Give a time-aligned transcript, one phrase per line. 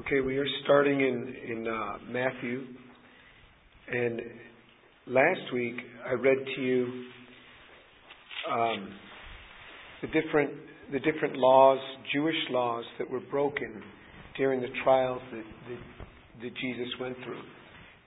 [0.00, 2.64] Okay, we are starting in in uh, Matthew,
[3.86, 4.20] and
[5.06, 7.04] last week I read to you
[8.50, 8.92] um,
[10.02, 10.50] the different
[10.90, 11.78] the different laws,
[12.12, 13.84] Jewish laws that were broken
[14.36, 17.42] during the trials that, that that Jesus went through.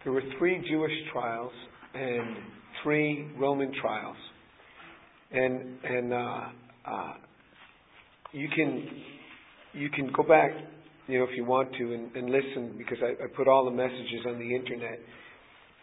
[0.04, 1.54] There were three Jewish trials
[1.94, 2.36] and
[2.84, 4.18] three Roman trials,
[5.32, 6.42] and and uh,
[6.86, 7.14] uh,
[8.34, 8.90] you can
[9.72, 10.52] you can go back
[11.08, 13.72] you know, if you want to, and, and listen, because I, I put all the
[13.72, 15.00] messages on the internet.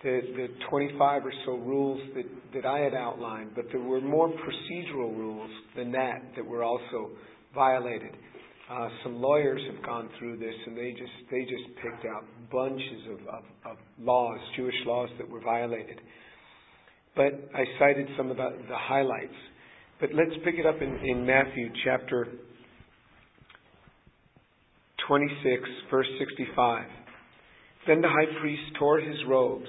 [0.03, 4.29] The, the 25 or so rules that, that I had outlined, but there were more
[4.29, 7.11] procedural rules than that that were also
[7.55, 8.11] violated.
[8.71, 13.03] Uh, some lawyers have gone through this, and they just they just picked out bunches
[13.13, 16.01] of, of, of laws, Jewish laws that were violated.
[17.17, 19.35] But I cited some of the, the highlights.
[20.01, 22.29] But let's pick it up in, in Matthew chapter
[25.09, 26.87] 26, verse 65.
[27.87, 29.69] Then the high priest tore his robes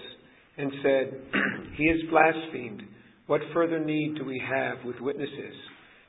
[0.58, 1.22] and said,
[1.78, 2.84] He has blasphemed.
[3.28, 5.56] What further need do we have with witnesses?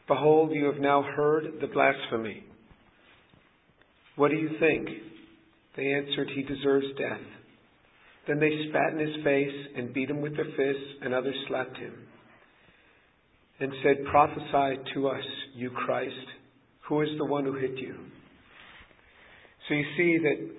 [0.06, 2.44] Behold, you have now heard the blasphemy.
[4.16, 4.88] What do you think?
[5.76, 7.20] They answered, He deserves death.
[8.28, 11.76] Then they spat in his face and beat him with their fists, and others slapped
[11.76, 11.94] him
[13.60, 15.24] and said, Prophesy to us,
[15.54, 16.12] you Christ.
[16.88, 17.96] Who is the one who hit you?
[19.68, 20.50] So you see that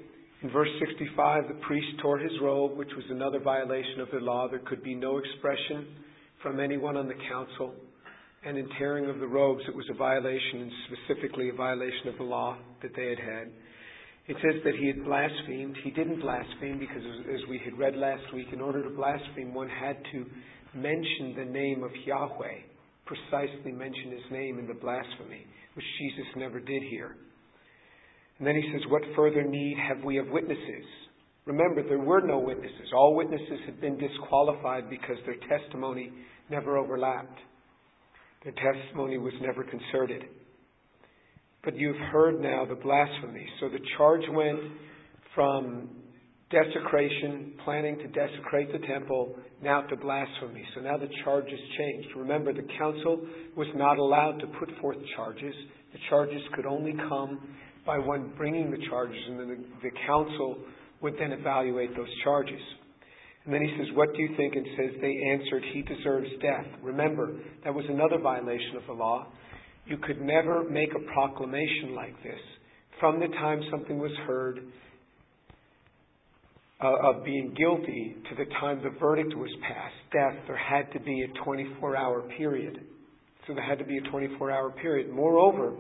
[0.44, 4.47] in verse 65, the priest tore his robe, which was another violation of the law.
[4.50, 5.88] There could be no expression
[6.44, 7.73] from anyone on the council.
[8.45, 12.17] And in tearing of the robes, it was a violation, and specifically a violation of
[12.17, 13.47] the law that they had had.
[14.28, 15.78] It says that he had blasphemed.
[15.83, 17.02] He didn't blaspheme because,
[17.33, 20.25] as we had read last week, in order to blaspheme, one had to
[20.75, 22.59] mention the name of Yahweh,
[23.05, 27.16] precisely mention his name in the blasphemy, which Jesus never did here.
[28.38, 30.86] And then he says, What further need have we of witnesses?
[31.46, 32.92] Remember, there were no witnesses.
[32.94, 36.12] All witnesses had been disqualified because their testimony
[36.50, 37.40] never overlapped.
[38.44, 40.24] Their testimony was never concerted.
[41.64, 43.46] But you've heard now the blasphemy.
[43.59, 44.59] So the charge went
[45.34, 45.90] from
[46.52, 50.64] desecration, planning to desecrate the temple, now to blasphemy.
[50.76, 52.09] So now the charge has changed.
[52.16, 55.53] Remember, the council was not allowed to put forth charges.
[55.94, 57.40] The charges could only come
[57.88, 60.58] by one bringing the charges, and then the, the council
[61.02, 62.62] would then evaluate those charges.
[63.46, 64.56] And then he says, What do you think?
[64.56, 66.66] And says, They answered, He deserves death.
[66.84, 69.28] Remember, that was another violation of the law.
[69.86, 72.40] You could never make a proclamation like this.
[73.00, 74.59] From the time something was heard
[76.84, 81.00] uh, of being guilty to the time the verdict was passed, death, there had to
[81.00, 82.81] be a 24 hour period.
[83.47, 85.09] So there had to be a 24 hour period.
[85.09, 85.78] Moreover,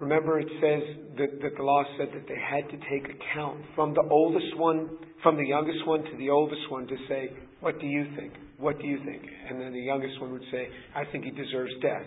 [0.00, 3.92] Remember, it says that, that the law said that they had to take account from
[3.92, 4.88] the oldest one,
[5.22, 7.28] from the youngest one to the oldest one to say,
[7.60, 8.32] What do you think?
[8.58, 9.22] What do you think?
[9.48, 12.06] And then the youngest one would say, I think he deserves death.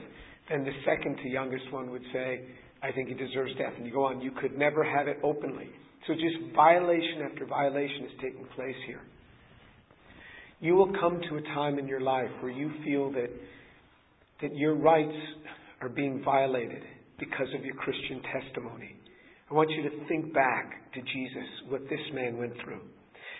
[0.50, 2.42] Then the second to youngest one would say,
[2.82, 3.74] I think he deserves death.
[3.78, 4.22] And you go on.
[4.22, 5.70] You could never have it openly.
[6.08, 9.02] So just violation after violation is taking place here.
[10.60, 13.30] You will come to a time in your life where you feel that,
[14.42, 15.16] that your rights
[15.82, 16.82] are being violated
[17.20, 18.96] because of your Christian testimony.
[19.50, 22.82] I want you to think back to Jesus, what this man went through.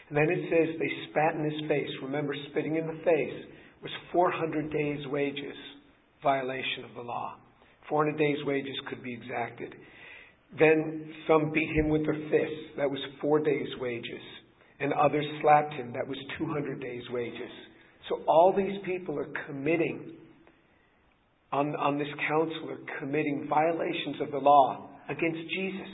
[0.10, 1.90] And then it says they spat in his face.
[2.04, 3.46] Remember, spitting in the face
[3.82, 5.56] was 400 days' wages,
[6.22, 7.36] violation of the law.
[7.90, 9.76] 400 days' wages could be exacted.
[10.58, 12.78] Then some beat him with their fists.
[12.78, 14.22] That was four days' wages.
[14.80, 15.94] And others slapped him.
[15.94, 17.52] That was 200 days' wages.
[18.10, 20.14] So all these people are committing
[21.54, 25.94] on, on this counselor committing violations of the law against Jesus,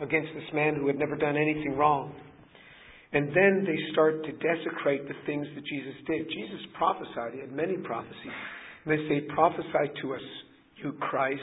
[0.00, 2.14] against this man who had never done anything wrong.
[3.12, 6.26] And then they start to desecrate the things that Jesus did.
[6.26, 8.34] Jesus prophesied, he had many prophecies.
[8.84, 10.26] And they say, Prophesy to us,
[10.82, 11.40] you Christ.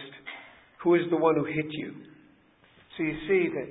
[0.83, 1.93] Who is the one who hit you?
[2.97, 3.69] So you see that,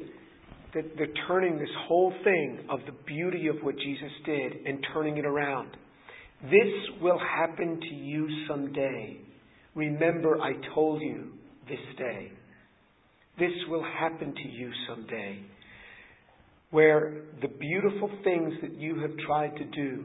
[0.75, 5.19] that they're turning this whole thing of the beauty of what Jesus did and turning
[5.19, 5.77] it around.
[6.45, 9.21] This will happen to you someday.
[9.75, 11.33] Remember, I told you
[11.69, 12.33] this day.
[13.39, 15.41] This will happen to you someday.
[16.71, 20.05] Where the beautiful things that you have tried to do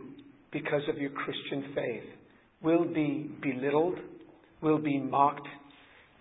[0.52, 2.04] because of your Christian faith
[2.62, 4.00] will be belittled,
[4.62, 5.48] will be mocked,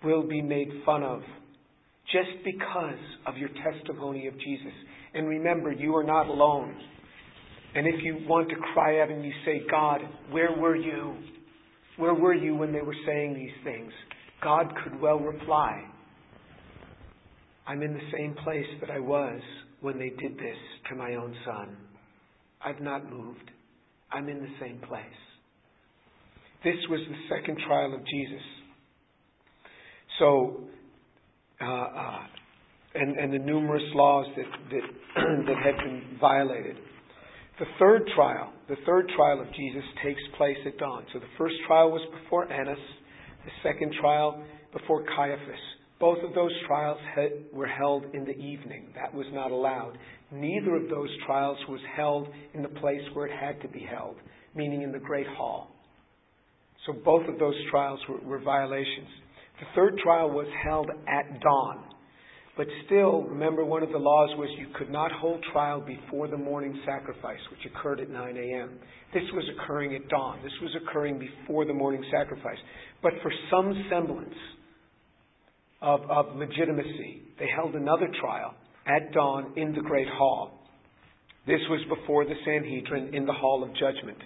[0.03, 1.21] will be made fun of,
[2.11, 4.73] just because of your testimony of Jesus.
[5.13, 6.75] And remember, you are not alone.
[7.73, 10.01] And if you want to cry out and you say, God,
[10.31, 11.15] where were you?
[11.97, 13.91] Where were you when they were saying these things?
[14.43, 15.83] God could well reply,
[17.67, 19.41] I'm in the same place that I was
[19.81, 20.57] when they did this
[20.89, 21.75] to my own son.
[22.63, 23.51] I've not moved.
[24.11, 25.03] I'm in the same place.
[26.63, 28.43] This was the second trial of Jesus.
[30.19, 30.61] So,
[31.61, 32.19] uh, uh,
[32.95, 34.81] and, and the numerous laws that, that,
[35.47, 36.77] that had been violated.
[37.57, 41.05] The third trial, the third trial of Jesus takes place at dawn.
[41.13, 42.77] So the first trial was before Annas,
[43.45, 44.43] the second trial
[44.73, 45.59] before Caiaphas.
[45.97, 46.97] Both of those trials
[47.53, 48.87] were held in the evening.
[48.95, 49.97] That was not allowed.
[50.31, 54.17] Neither of those trials was held in the place where it had to be held,
[54.53, 55.71] meaning in the great hall.
[56.85, 59.07] So both of those trials were, were violations.
[59.61, 61.85] The third trial was held at dawn.
[62.57, 66.37] But still, remember one of the laws was you could not hold trial before the
[66.37, 68.79] morning sacrifice, which occurred at 9 a.m.
[69.13, 70.39] This was occurring at dawn.
[70.41, 72.57] This was occurring before the morning sacrifice.
[73.03, 74.33] But for some semblance
[75.81, 78.53] of, of legitimacy, they held another trial
[78.87, 80.61] at dawn in the great hall.
[81.45, 84.17] This was before the Sanhedrin in the hall of judgment.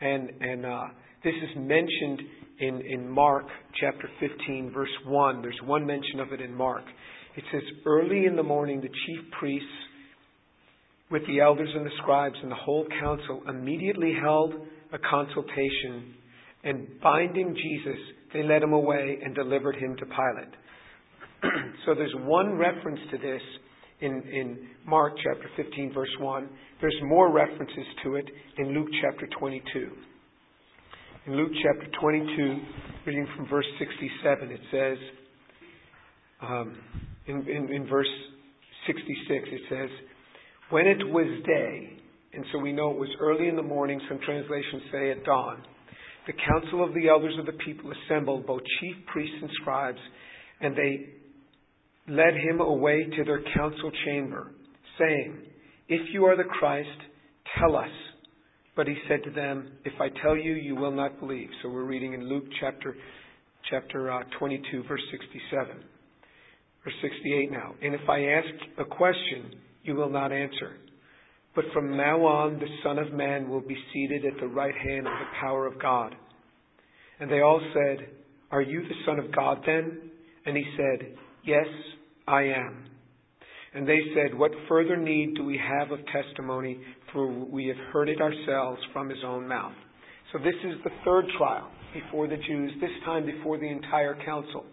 [0.00, 0.84] And, and uh,
[1.22, 2.20] this is mentioned
[2.60, 3.44] in, in Mark
[3.80, 5.42] chapter 15, verse 1.
[5.42, 6.84] There's one mention of it in Mark.
[7.36, 9.66] It says, Early in the morning, the chief priests,
[11.10, 14.54] with the elders and the scribes and the whole council, immediately held
[14.92, 16.14] a consultation,
[16.64, 18.00] and binding Jesus,
[18.32, 20.54] they led him away and delivered him to Pilate.
[21.86, 23.42] so there's one reference to this
[24.00, 26.48] in, in Mark chapter 15, verse 1.
[26.80, 28.26] There's more references to it
[28.58, 29.90] in Luke chapter 22.
[31.26, 32.60] In Luke chapter 22,
[33.06, 34.98] reading from verse 67, it says,
[36.42, 36.76] um,
[37.32, 38.08] in, in, in verse
[38.86, 39.88] 66, it says,
[40.70, 41.98] When it was day,
[42.34, 45.62] and so we know it was early in the morning, some translations say at dawn,
[46.26, 49.98] the council of the elders of the people assembled, both chief priests and scribes,
[50.60, 51.06] and they
[52.08, 54.52] led him away to their council chamber,
[54.98, 55.38] saying,
[55.88, 56.88] If you are the Christ,
[57.58, 57.90] tell us.
[58.74, 61.48] But he said to them, If I tell you, you will not believe.
[61.62, 62.96] So we're reading in Luke chapter,
[63.70, 65.91] chapter uh, 22, verse 67.
[66.84, 67.74] Verse 68 now.
[67.82, 68.48] And if I ask
[68.78, 70.76] a question, you will not answer.
[71.54, 75.06] But from now on, the Son of Man will be seated at the right hand
[75.06, 76.14] of the power of God.
[77.20, 78.08] And they all said,
[78.50, 80.10] Are you the Son of God then?
[80.46, 81.14] And he said,
[81.44, 81.66] Yes,
[82.26, 82.86] I am.
[83.74, 86.80] And they said, What further need do we have of testimony?
[87.12, 89.74] For we have heard it ourselves from his own mouth.
[90.32, 94.64] So this is the third trial before the Jews, this time before the entire council.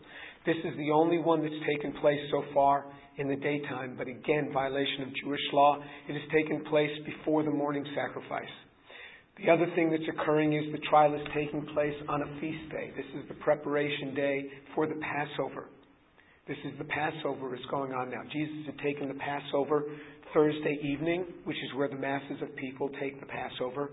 [0.45, 2.85] This is the only one that's taken place so far
[3.17, 5.77] in the daytime, but again, violation of Jewish law.
[6.07, 8.49] It has taken place before the morning sacrifice.
[9.37, 12.91] The other thing that's occurring is the trial is taking place on a feast day.
[12.95, 14.45] This is the preparation day
[14.75, 15.67] for the Passover.
[16.47, 18.21] This is the Passover is going on now.
[18.31, 19.83] Jesus had taken the Passover
[20.33, 23.91] Thursday evening, which is where the masses of people take the Passover.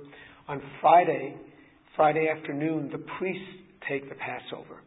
[0.48, 1.36] On Friday,
[1.96, 4.82] Friday afternoon, the priests take the Passover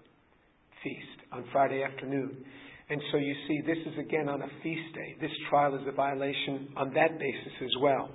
[0.84, 2.38] feast on Friday afternoon.
[2.90, 5.16] And so you see, this is again on a feast day.
[5.22, 8.10] This trial is a violation on that basis as well.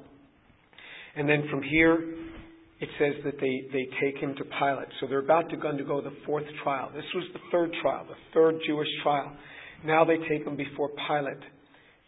[1.16, 2.14] And then from here,
[2.80, 4.88] it says that they, they take him to Pilate.
[5.00, 6.90] So they're about to undergo the fourth trial.
[6.94, 9.32] This was the third trial, the third Jewish trial.
[9.84, 11.42] Now they take him before Pilate.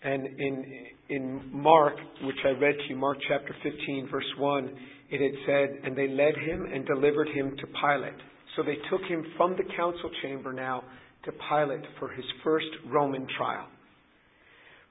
[0.03, 0.65] And in,
[1.09, 4.71] in Mark, which I read to you, Mark chapter 15, verse 1,
[5.11, 8.21] it had said, And they led him and delivered him to Pilate.
[8.57, 10.83] So they took him from the council chamber now
[11.25, 13.67] to Pilate for his first Roman trial.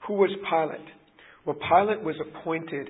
[0.08, 0.88] Who was Pilate?
[1.46, 2.90] Well, Pilate was appointed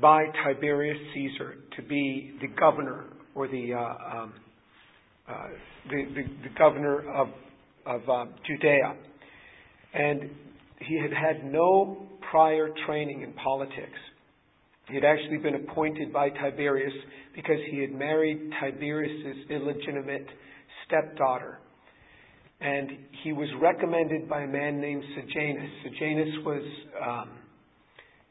[0.00, 3.04] by Tiberius Caesar to be the governor
[3.34, 4.32] or the, uh, um,
[5.28, 5.34] uh,
[5.90, 7.28] the, the, the, governor of,
[7.84, 8.96] of uh, Judea.
[9.92, 10.30] And
[10.80, 13.98] he had had no prior training in politics.
[14.90, 16.92] He had actually been appointed by Tiberius
[17.34, 20.26] because he had married Tiberius's illegitimate
[20.86, 21.58] stepdaughter.
[22.60, 22.90] And
[23.22, 25.70] he was recommended by a man named Sejanus.
[25.84, 26.62] Sejanus was,
[27.06, 27.30] um,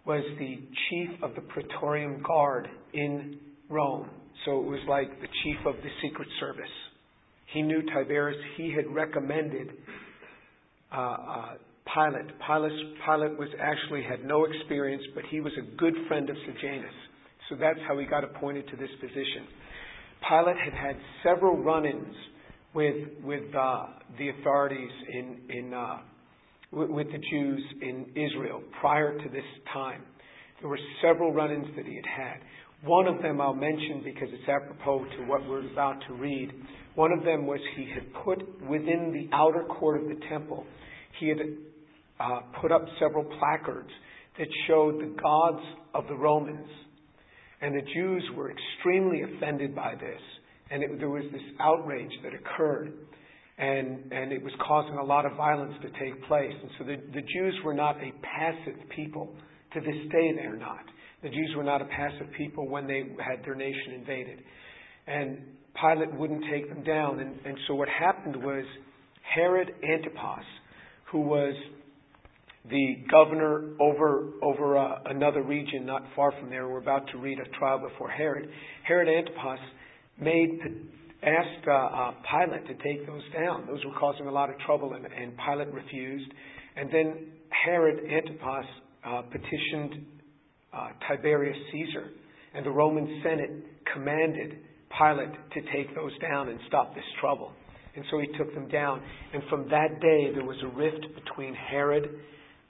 [0.05, 3.39] was the chief of the Praetorian Guard in
[3.69, 4.09] Rome.
[4.45, 6.69] So it was like the chief of the Secret Service.
[7.53, 8.39] He knew Tiberius.
[8.57, 9.69] He had recommended
[10.91, 11.53] uh, uh,
[11.93, 12.27] Pilate.
[12.45, 12.71] Pilate.
[13.05, 16.93] Pilate was actually had no experience, but he was a good friend of Sejanus.
[17.49, 19.47] So that's how he got appointed to this position.
[20.27, 22.15] Pilate had had several run-ins
[22.73, 23.85] with with uh,
[24.17, 25.97] the authorities in in uh,
[26.71, 29.43] with, with the Jews in Israel prior to this
[29.73, 30.03] time.
[30.61, 32.37] There were several run-ins that he had had.
[32.83, 36.51] One of them I'll mention because it's apropos to what we're about to read.
[36.95, 40.65] One of them was he had put within the outer court of the temple,
[41.19, 41.37] he had
[42.19, 43.89] uh, put up several placards
[44.37, 46.67] that showed the gods of the Romans.
[47.61, 50.21] And the Jews were extremely offended by this.
[50.71, 52.93] And it, there was this outrage that occurred.
[53.57, 56.53] And, and it was causing a lot of violence to take place.
[56.61, 59.35] And so the, the Jews were not a passive people.
[59.73, 60.83] To this day, they're not.
[61.21, 64.39] The Jews were not a passive people when they had their nation invaded.
[65.05, 65.39] And
[65.79, 67.19] Pilate wouldn't take them down.
[67.19, 68.63] And, and so what happened was
[69.35, 70.45] Herod Antipas,
[71.11, 71.53] who was
[72.69, 76.67] the governor over over uh, another region not far from there.
[76.67, 78.49] We're about to read a trial before Herod.
[78.83, 79.59] Herod Antipas
[80.19, 80.59] made
[81.23, 83.65] asked uh, uh, Pilate to take those down.
[83.67, 86.31] Those were causing a lot of trouble, and, and Pilate refused.
[86.75, 87.27] And then
[87.65, 88.65] Herod Antipas
[89.05, 90.05] uh, petitioned
[90.73, 92.09] uh, Tiberius Caesar,
[92.53, 93.51] and the Roman Senate
[93.93, 94.59] commanded
[94.97, 97.51] Pilate to take those down and stop this trouble.
[97.95, 99.01] And so he took them down.
[99.33, 102.09] And from that day, there was a rift between Herod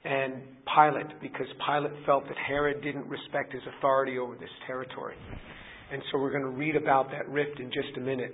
[0.03, 5.15] and Pilate because Pilate felt that Herod didn't respect his authority over this territory.
[5.91, 8.34] And so we're going to read about that rift in just a minute.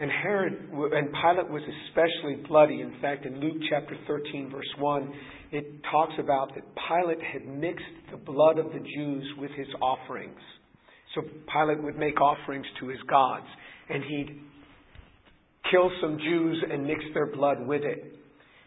[0.00, 2.80] And Herod and Pilate was especially bloody.
[2.80, 5.12] In fact, in Luke chapter 13, verse 1,
[5.52, 10.40] it talks about that Pilate had mixed the blood of the Jews with his offerings.
[11.14, 13.46] So Pilate would make offerings to his gods,
[13.90, 14.40] and he'd
[15.70, 18.16] kill some Jews and mix their blood with it.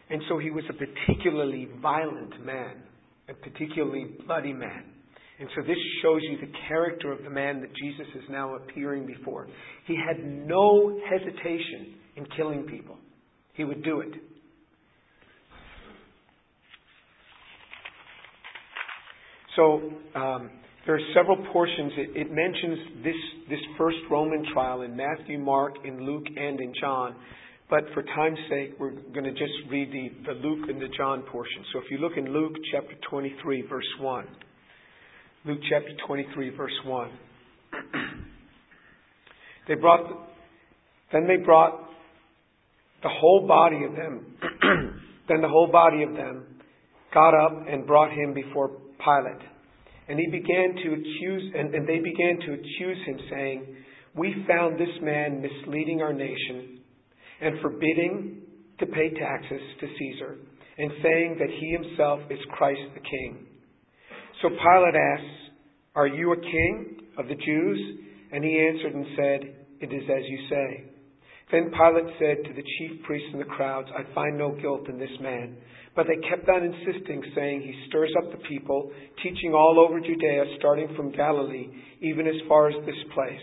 [0.08, 2.82] And so he was a particularly violent man,
[3.28, 4.84] a particularly bloody man.
[5.38, 9.06] And so this shows you the character of the man that Jesus is now appearing
[9.06, 9.48] before.
[9.86, 12.96] He had no hesitation in killing people.
[13.52, 14.12] He would do it.
[19.56, 20.50] So um,
[20.86, 21.92] there are several portions.
[21.96, 23.14] It, it mentions this,
[23.50, 27.16] this first Roman trial in Matthew, Mark, in Luke, and in John.
[27.68, 31.22] But for time's sake, we're going to just read the, the Luke and the John
[31.22, 31.64] portion.
[31.72, 34.26] So if you look in Luke chapter 23, verse 1.
[35.46, 37.10] Luke chapter 23, verse 1.
[39.68, 40.14] they brought, the,
[41.12, 41.72] then they brought
[43.02, 44.36] the whole body of them,
[45.28, 46.44] then the whole body of them
[47.12, 48.68] got up and brought him before
[48.98, 49.42] Pilate.
[50.08, 53.76] And he began to accuse, and, and they began to accuse him, saying,
[54.14, 56.76] We found this man misleading our nation
[57.40, 58.42] and forbidding
[58.78, 60.36] to pay taxes to Caesar,
[60.78, 63.46] and saying that he himself is Christ the King.
[64.42, 65.54] So Pilate asks,
[65.94, 67.98] Are you a king of the Jews?
[68.32, 69.40] And he answered and said,
[69.80, 70.84] It is as you say.
[71.52, 74.98] Then Pilate said to the chief priests and the crowds, I find no guilt in
[74.98, 75.56] this man.
[75.94, 78.90] But they kept on insisting, saying, He stirs up the people,
[79.22, 81.68] teaching all over Judea, starting from Galilee,
[82.02, 83.40] even as far as this place.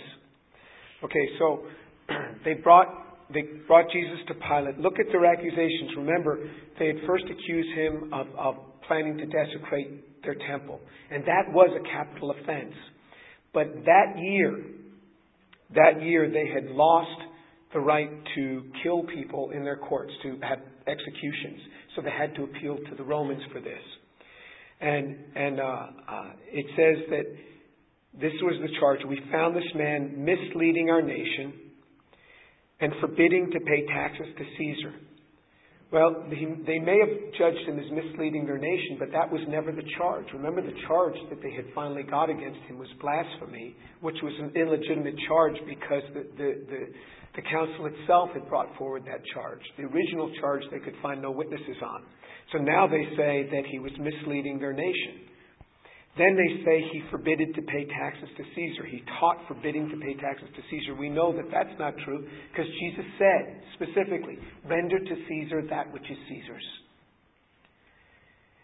[1.03, 1.63] Okay, so
[2.45, 3.02] they brought
[3.33, 4.79] they brought Jesus to Pilate.
[4.79, 5.91] Look at their accusations.
[5.97, 6.49] Remember,
[6.79, 8.55] they had first accused him of, of
[8.87, 10.79] planning to desecrate their temple.
[11.11, 12.73] And that was a capital offense.
[13.53, 14.63] But that year,
[15.75, 17.21] that year they had lost
[17.73, 21.59] the right to kill people in their courts, to have executions.
[21.95, 23.81] So they had to appeal to the Romans for this.
[24.81, 27.23] And, and uh, uh, it says that
[28.19, 28.99] this was the charge.
[29.07, 31.53] We found this man misleading our nation
[32.83, 34.93] and forbidding to pay taxes to Caesar.
[35.93, 39.85] Well, they may have judged him as misleading their nation, but that was never the
[39.95, 40.25] charge.
[40.33, 44.51] Remember, the charge that they had finally got against him was blasphemy, which was an
[44.59, 46.79] illegitimate charge because the, the, the,
[47.37, 49.61] the council itself had brought forward that charge.
[49.77, 52.03] The original charge they could find no witnesses on.
[52.51, 55.29] So now they say that he was misleading their nation.
[56.15, 58.85] Then they say he forbidded to pay taxes to Caesar.
[58.85, 60.93] He taught forbidding to pay taxes to Caesar.
[60.93, 64.37] We know that that's not true because Jesus said specifically,
[64.69, 66.69] render to Caesar that which is Caesar's.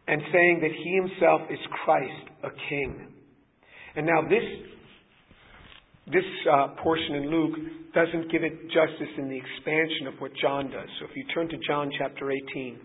[0.07, 3.13] And saying that he himself is Christ, a king.
[3.95, 4.45] And now this,
[6.13, 7.57] this uh, portion in Luke
[7.95, 10.89] doesn't give it justice in the expansion of what John does.
[10.99, 12.77] So if you turn to John chapter 18,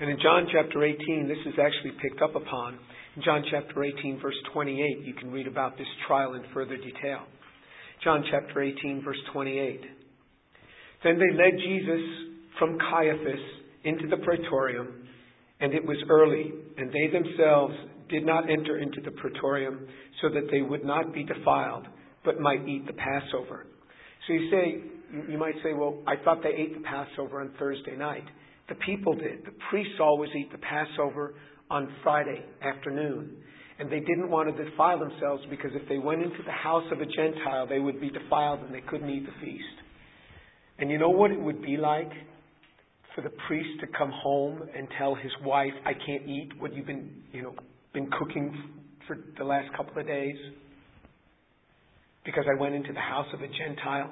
[0.00, 2.78] and in John chapter 18, this is actually picked up upon
[3.20, 7.20] John chapter 18, verse 28, you can read about this trial in further detail.
[8.02, 9.80] John chapter 18, verse 28.
[11.04, 12.00] Then they led Jesus
[12.58, 13.40] from Caiaphas
[13.84, 15.06] into the praetorium,
[15.60, 17.74] and it was early, and they themselves
[18.08, 19.86] did not enter into the praetorium
[20.22, 21.86] so that they would not be defiled,
[22.24, 23.66] but might eat the Passover.
[24.26, 27.94] So you say, you might say, well, I thought they ate the Passover on Thursday
[27.94, 28.24] night.
[28.70, 29.44] The people did.
[29.44, 31.34] The priests always eat the Passover
[31.72, 33.36] on Friday afternoon.
[33.78, 37.00] And they didn't want to defile themselves because if they went into the house of
[37.00, 39.64] a Gentile, they would be defiled and they couldn't eat the feast.
[40.78, 42.10] And you know what it would be like
[43.14, 46.86] for the priest to come home and tell his wife, I can't eat what you've
[46.86, 47.54] been, you know,
[47.92, 48.54] been cooking
[49.06, 50.36] for the last couple of days
[52.24, 54.10] because I went into the house of a Gentile?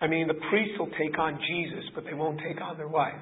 [0.00, 3.14] I mean, the priests will take on Jesus, but they won't take on their wife.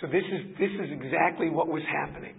[0.00, 2.34] So this is, this is exactly what was happening.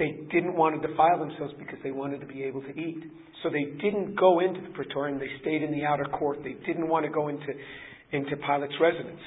[0.00, 3.04] They didn't want to defile themselves because they wanted to be able to eat.
[3.42, 5.18] So they didn't go into the praetorium.
[5.18, 6.38] They stayed in the outer court.
[6.42, 7.52] They didn't want to go into,
[8.10, 9.20] into Pilate's residence.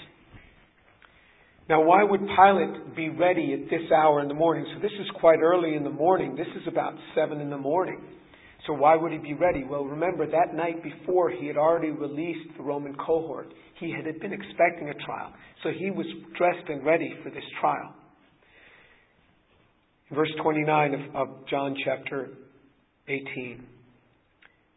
[1.69, 4.65] Now, why would Pilate be ready at this hour in the morning?
[4.73, 6.35] So this is quite early in the morning.
[6.35, 8.01] This is about seven in the morning.
[8.65, 9.63] So why would he be ready?
[9.63, 13.53] Well, remember that night before he had already released the Roman cohort.
[13.79, 15.33] He had been expecting a trial.
[15.61, 17.93] So he was dressed and ready for this trial.
[20.13, 22.29] Verse 29 of, of John chapter
[23.07, 23.65] 18.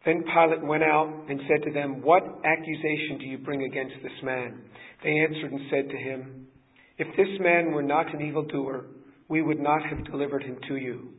[0.05, 4.23] Then Pilate went out and said to them, What accusation do you bring against this
[4.23, 4.61] man?
[5.03, 6.47] They answered and said to him,
[6.97, 8.85] If this man were not an evildoer,
[9.27, 11.09] we would not have delivered him to you.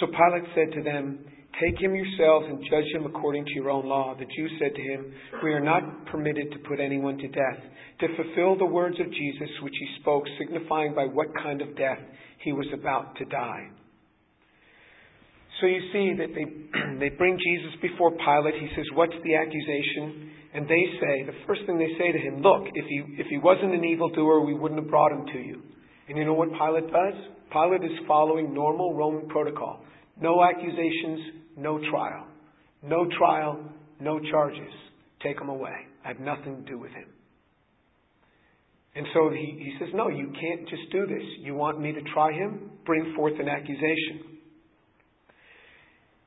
[0.00, 1.20] So Pilate said to them,
[1.62, 4.14] Take him yourselves and judge him according to your own law.
[4.18, 5.12] The Jews said to him,
[5.42, 7.62] We are not permitted to put anyone to death,
[8.00, 11.98] to fulfill the words of Jesus which he spoke, signifying by what kind of death
[12.44, 13.68] he was about to die.
[15.60, 16.46] So you see that they,
[16.98, 18.54] they bring Jesus before Pilate.
[18.54, 20.30] He says, What's the accusation?
[20.54, 23.38] And they say, the first thing they say to him, Look, if he, if he
[23.38, 25.62] wasn't an evildoer, we wouldn't have brought him to you.
[26.08, 27.14] And you know what Pilate does?
[27.52, 29.80] Pilate is following normal Roman protocol.
[30.20, 31.20] No accusations,
[31.56, 32.26] no trial.
[32.82, 33.60] No trial,
[34.00, 34.72] no charges.
[35.22, 35.74] Take him away.
[36.04, 37.06] I have nothing to do with him.
[38.98, 41.22] And so he, he says, No, you can't just do this.
[41.38, 42.68] You want me to try him?
[42.84, 44.40] Bring forth an accusation.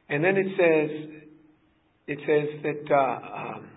[0.08, 1.10] And then it says,
[2.08, 3.70] it says that uh, um,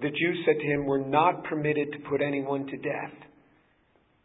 [0.00, 3.12] the Jews said to him, We're not permitted to put anyone to death,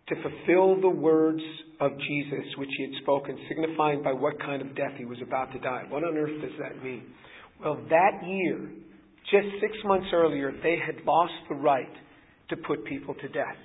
[0.08, 1.44] to fulfill the words
[1.82, 5.51] of Jesus which he had spoken, signifying by what kind of death he was about
[5.51, 5.84] to die.
[5.89, 7.03] What on earth does that mean?
[7.62, 8.69] Well, that year,
[9.30, 11.91] just six months earlier, they had lost the right
[12.54, 13.58] to put people to death.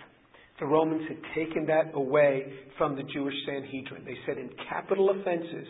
[0.61, 2.45] The Romans had taken that away
[2.77, 4.05] from the Jewish Sanhedrin.
[4.05, 5.67] They said in capital offenses,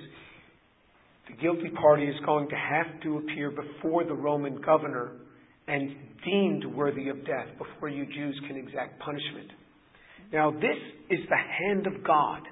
[1.28, 5.12] the guilty party is going to have to appear before the Roman governor
[5.66, 9.50] and deemed worthy of death before you Jews can exact punishment.
[10.33, 10.78] Now, this
[11.11, 12.42] is the hand of God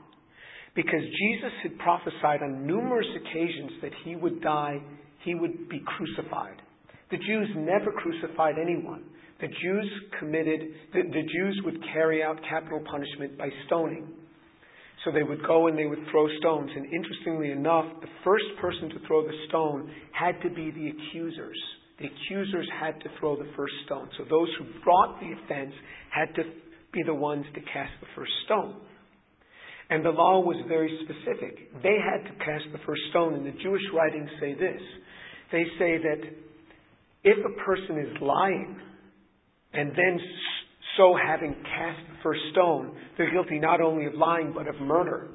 [0.75, 4.77] because Jesus had prophesied on numerous occasions that he would die,
[5.25, 6.61] he would be crucified.
[7.11, 9.05] The Jews never crucified anyone.
[9.41, 10.61] The Jews committed,
[10.93, 14.09] the, the Jews would carry out capital punishment by stoning.
[15.05, 16.71] So they would go and they would throw stones.
[16.75, 21.59] And interestingly enough, the first person to throw the stone had to be the accusers.
[21.99, 24.09] The accusers had to throw the first stone.
[24.19, 25.73] So those who brought the offense
[26.11, 26.43] had to
[26.93, 28.81] be the ones to cast the first stone.
[29.89, 31.83] And the law was very specific.
[31.83, 34.81] They had to cast the first stone, and the Jewish writings say this.
[35.53, 36.21] They say that
[37.23, 38.81] if a person is lying,
[39.77, 40.21] and then
[40.97, 45.29] so having cast the first stone, they're guilty not only of lying, but of murder.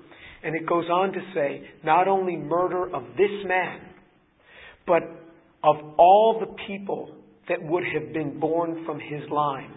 [0.43, 3.79] And it goes on to say, not only murder of this man,
[4.87, 5.03] but
[5.63, 7.15] of all the people
[7.47, 9.71] that would have been born from his line.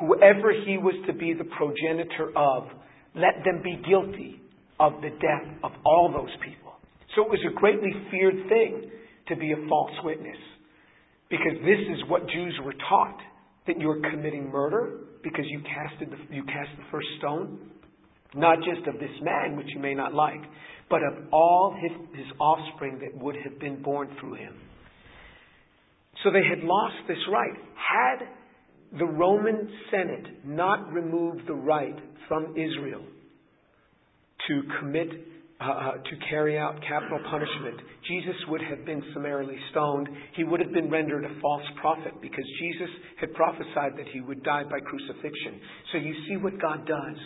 [0.00, 2.64] Whoever he was to be the progenitor of,
[3.14, 4.40] let them be guilty
[4.80, 6.72] of the death of all those people.
[7.14, 8.90] So it was a greatly feared thing
[9.28, 10.36] to be a false witness.
[11.30, 13.18] Because this is what Jews were taught
[13.66, 17.58] that you're committing murder because you casted the, you cast the first stone,
[18.34, 20.40] not just of this man, which you may not like,
[20.90, 24.54] but of all his, his offspring that would have been born through him.
[26.22, 27.54] So they had lost this right.
[27.74, 28.28] Had
[28.98, 31.96] the Roman Senate not removed the right
[32.28, 33.02] from Israel
[34.48, 35.08] to commit
[35.60, 37.80] uh, uh, to carry out capital punishment.
[38.08, 40.08] Jesus would have been summarily stoned.
[40.34, 42.90] He would have been rendered a false prophet because Jesus
[43.20, 45.60] had prophesied that he would die by crucifixion.
[45.92, 47.16] So you see what God does.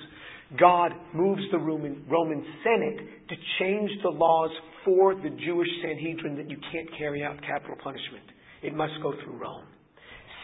[0.58, 4.50] God moves the Roman, Roman Senate to change the laws
[4.84, 8.24] for the Jewish Sanhedrin that you can't carry out capital punishment.
[8.62, 9.64] It must go through Rome,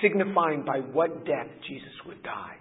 [0.03, 2.57] signifying by what death Jesus would die.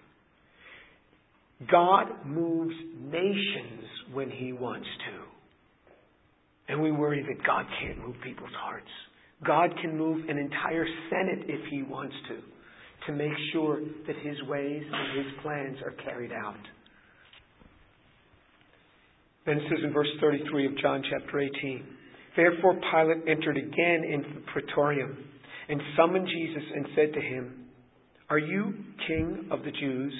[1.70, 6.72] God moves nations when He wants to.
[6.72, 8.88] And we worry that God can't move people's hearts.
[9.46, 14.42] God can move an entire Senate if He wants to, to make sure that His
[14.48, 16.56] ways and His plans are carried out.
[19.46, 21.84] Then it says in verse 33 of John chapter 18
[22.36, 25.18] Therefore Pilate entered again into the praetorium
[25.70, 27.66] and summoned Jesus and said to him,
[28.30, 28.74] Are you
[29.08, 30.14] king of the Jews?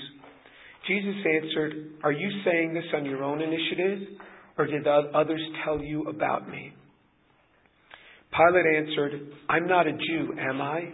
[0.88, 4.18] Jesus answered, Are you saying this on your own initiative,
[4.58, 6.74] or did others tell you about me?
[8.36, 10.90] Pilate answered, I'm not a Jew, am I?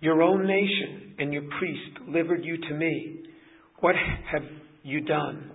[0.00, 3.20] Your own nation and your priest delivered you to me.
[3.80, 3.94] What
[4.32, 4.42] have
[4.82, 5.50] you done?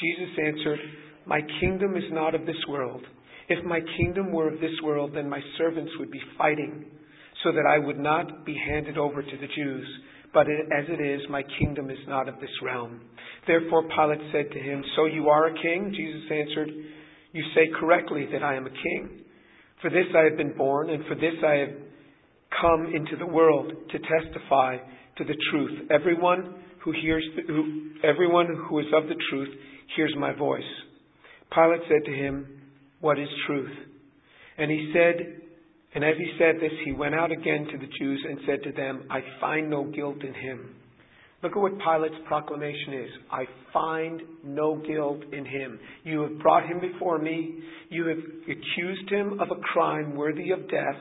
[0.00, 0.78] Jesus answered,
[1.26, 3.02] My kingdom is not of this world.
[3.48, 6.86] If my kingdom were of this world, then my servants would be fighting,
[7.44, 9.86] so that I would not be handed over to the Jews.
[10.32, 13.00] But as it is, my kingdom is not of this realm.
[13.46, 15.92] Therefore Pilate said to him, So you are a king?
[15.96, 16.70] Jesus answered,
[17.32, 19.24] You say correctly that I am a king.
[19.82, 21.74] For this I have been born, and for this I have
[22.60, 24.76] come into the world to testify
[25.18, 25.90] to the truth.
[25.90, 29.48] Everyone who hears, the, who, everyone who is of the truth
[29.96, 30.62] hears my voice.
[31.52, 32.46] Pilate said to him,
[33.00, 33.72] What is truth?
[34.58, 35.40] And he said,
[35.94, 38.72] and as he said this, he went out again to the Jews and said to
[38.72, 40.76] them, I find no guilt in him.
[41.42, 43.10] Look at what Pilate's proclamation is.
[43.32, 45.80] I find no guilt in him.
[46.04, 47.60] You have brought him before me.
[47.88, 51.00] You have accused him of a crime worthy of death.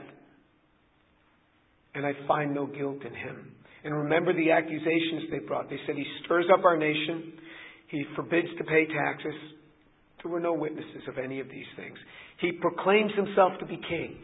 [1.94, 3.52] And I find no guilt in him.
[3.84, 5.70] And remember the accusations they brought.
[5.70, 7.34] They said he stirs up our nation.
[7.90, 9.36] He forbids to pay taxes.
[10.24, 11.98] There were no witnesses of any of these things.
[12.40, 14.18] He proclaims himself to be king.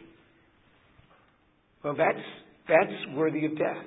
[1.85, 2.25] Well, that's,
[2.67, 3.85] that's worthy of death.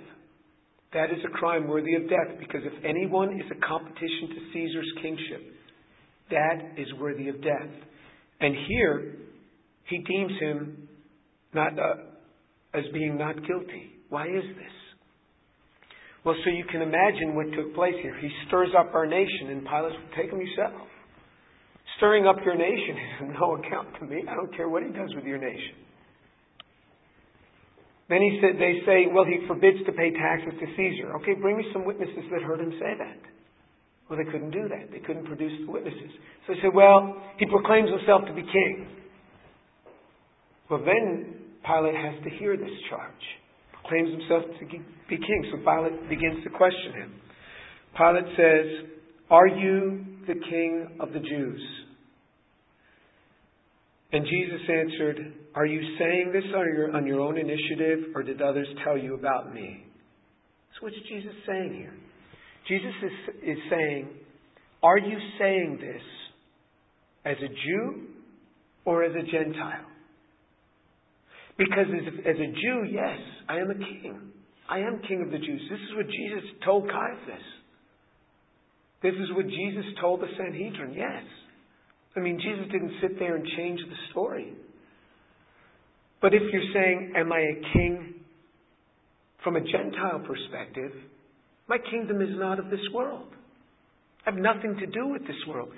[0.95, 4.93] That is a crime worthy of death because if anyone is a competition to Caesar's
[5.03, 5.43] kingship,
[6.31, 7.75] that is worthy of death.
[8.41, 9.17] And here,
[9.89, 10.89] he deems him
[11.53, 13.91] not uh, as being not guilty.
[14.11, 14.77] Why is this?
[16.25, 18.17] Well, so you can imagine what took place here.
[18.21, 20.87] He stirs up our nation, and Pilate said, Take him yourself.
[21.97, 24.23] Stirring up your nation is no account to me.
[24.29, 25.88] I don't care what he does with your nation.
[28.09, 31.13] Then he said, they say, well, he forbids to pay taxes to Caesar.
[31.21, 33.21] Okay, bring me some witnesses that heard him say that.
[34.09, 34.91] Well, they couldn't do that.
[34.91, 36.11] They couldn't produce the witnesses.
[36.47, 38.89] So they said, well, he proclaims himself to be king.
[40.71, 43.25] Well, then Pilate has to hear this charge.
[43.83, 45.53] Proclaims himself to be king.
[45.53, 47.13] So Pilate begins to question him.
[47.97, 48.89] Pilate says,
[49.31, 51.61] Are you the king of the Jews?
[54.13, 58.41] And Jesus answered, Are you saying this on your, on your own initiative, or did
[58.43, 59.85] others tell you about me?
[60.75, 61.95] So, what's Jesus saying here?
[62.69, 64.09] Jesus is, is saying,
[64.83, 66.03] Are you saying this
[67.25, 68.03] as a Jew
[68.85, 69.87] or as a Gentile?
[71.57, 74.21] Because as, as a Jew, yes, I am a king.
[74.69, 75.63] I am king of the Jews.
[75.71, 77.45] This is what Jesus told Caiaphas.
[79.03, 80.93] This is what Jesus told the Sanhedrin.
[80.93, 81.25] Yes.
[82.17, 84.55] I mean, Jesus didn't sit there and change the story.
[86.21, 88.15] But if you're saying, Am I a king
[89.45, 90.93] from a Gentile perspective?
[91.69, 93.29] My kingdom is not of this world.
[94.27, 95.71] I have nothing to do with this world.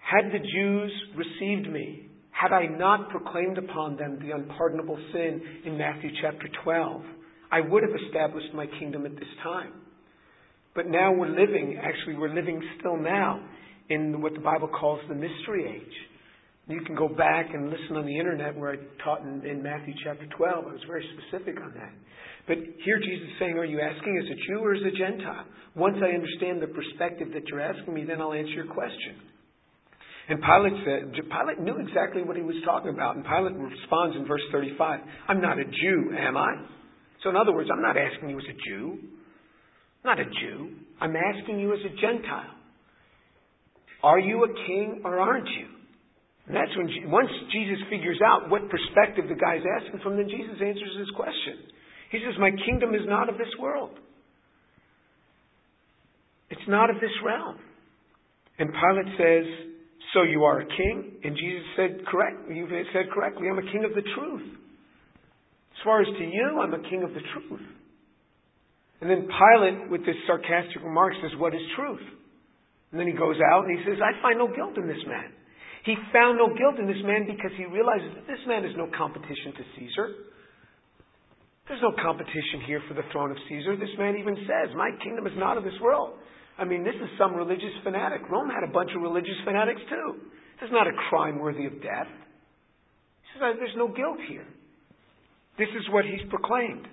[0.00, 5.78] Had the Jews received me, had I not proclaimed upon them the unpardonable sin in
[5.78, 7.02] Matthew chapter 12,
[7.52, 9.72] I would have established my kingdom at this time.
[10.74, 13.44] But now we're living, actually, we're living still now
[13.88, 16.09] in what the Bible calls the mystery age.
[16.68, 19.94] You can go back and listen on the internet where I taught in, in Matthew
[20.04, 20.64] chapter 12.
[20.66, 21.92] I was very specific on that.
[22.46, 25.46] But here Jesus is saying, Are you asking as a Jew or as a Gentile?
[25.74, 29.18] Once I understand the perspective that you're asking me, then I'll answer your question.
[30.28, 33.16] And Pilate said, Pilate knew exactly what he was talking about.
[33.16, 36.54] And Pilate responds in verse 35, I'm not a Jew, am I?
[37.22, 38.98] So in other words, I'm not asking you as a Jew.
[40.04, 40.70] I'm not a Jew.
[41.00, 42.54] I'm asking you as a Gentile.
[44.02, 45.66] Are you a king or aren't you?
[46.50, 50.58] And that's when, once Jesus figures out what perspective the guy's asking from, then Jesus
[50.58, 51.62] answers his question.
[52.10, 53.94] He says, My kingdom is not of this world.
[56.50, 57.54] It's not of this realm.
[58.58, 59.46] And Pilate says,
[60.10, 61.22] So you are a king?
[61.22, 62.50] And Jesus said, Correct.
[62.50, 63.46] You've said correctly.
[63.46, 64.50] I'm a king of the truth.
[64.50, 67.62] As far as to you, I'm a king of the truth.
[69.00, 72.02] And then Pilate, with this sarcastic remark, says, What is truth?
[72.90, 75.30] And then he goes out and he says, I find no guilt in this man.
[75.84, 78.88] He found no guilt in this man because he realizes that this man is no
[78.92, 80.06] competition to Caesar.
[81.68, 83.76] There's no competition here for the throne of Caesar.
[83.76, 86.18] This man even says, My kingdom is not of this world.
[86.58, 88.20] I mean, this is some religious fanatic.
[88.28, 90.28] Rome had a bunch of religious fanatics too.
[90.60, 92.10] This is not a crime worthy of death.
[93.32, 94.46] He says, There's no guilt here.
[95.56, 96.84] This is what he's proclaimed.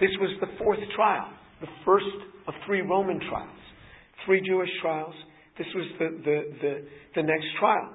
[0.00, 1.30] This was the fourth trial,
[1.60, 3.62] the first of three Roman trials
[4.26, 5.14] three Jewish trials.
[5.62, 6.84] This was the, the, the,
[7.16, 7.90] the next trial.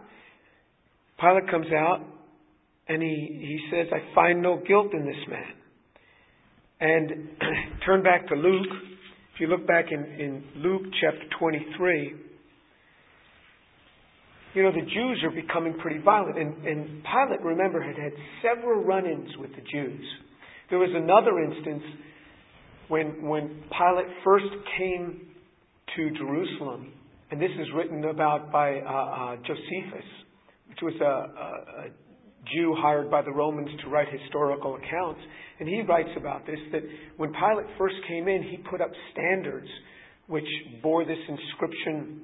[1.19, 1.99] Pilate comes out
[2.87, 5.53] and he, he says, I find no guilt in this man.
[6.79, 7.29] And
[7.85, 8.67] turn back to Luke
[9.35, 12.13] If you look back in, in Luke chapter 23,
[14.53, 16.37] you know, the Jews are becoming pretty violent.
[16.37, 20.05] And, and Pilate, remember, had had several run ins with the Jews.
[20.69, 21.83] There was another instance
[22.87, 24.45] when, when Pilate first
[24.77, 25.27] came
[25.97, 26.93] to Jerusalem,
[27.31, 30.07] and this is written about by uh, uh, Josephus,
[30.69, 31.89] which was a, a, a
[32.53, 35.19] Jew hired by the Romans to write historical accounts.
[35.59, 36.81] And he writes about this that
[37.17, 39.67] when Pilate first came in, he put up standards
[40.27, 40.47] which
[40.81, 42.21] bore this inscription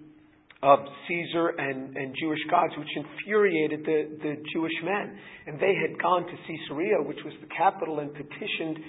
[0.61, 5.17] of Caesar and, and Jewish gods, which infuriated the, the Jewish men.
[5.47, 8.79] And they had gone to Caesarea, which was the capital, and petitioned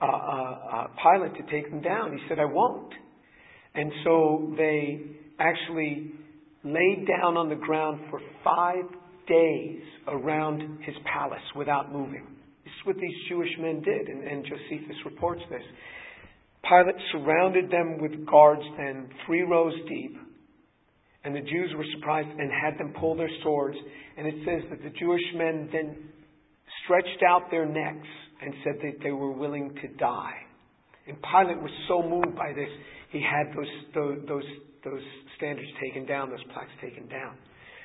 [0.00, 2.12] uh, uh, uh, Pilate to take them down.
[2.12, 2.92] He said, I won't.
[3.76, 5.00] And so they
[5.38, 6.12] actually
[6.64, 8.84] laid down on the ground for five
[9.28, 12.26] days around his palace without moving.
[12.64, 15.62] This is what these Jewish men did, and, and Josephus reports this.
[16.68, 20.16] Pilate surrounded them with guards then, three rows deep,
[21.24, 23.76] and the Jews were surprised and had them pull their swords.
[24.16, 25.96] And it says that the Jewish men then
[26.84, 28.08] stretched out their necks
[28.42, 30.34] and said that they were willing to die.
[31.06, 32.68] And Pilate was so moved by this,
[33.10, 34.44] he had those, those, those,
[34.84, 35.02] those
[35.36, 37.36] standards taken down, those plaques taken down.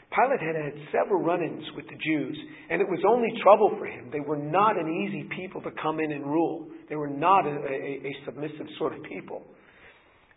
[0.10, 2.38] Pilate had had several run ins with the Jews,
[2.70, 4.10] and it was only trouble for him.
[4.12, 7.52] They were not an easy people to come in and rule, they were not a,
[7.52, 9.44] a, a submissive sort of people.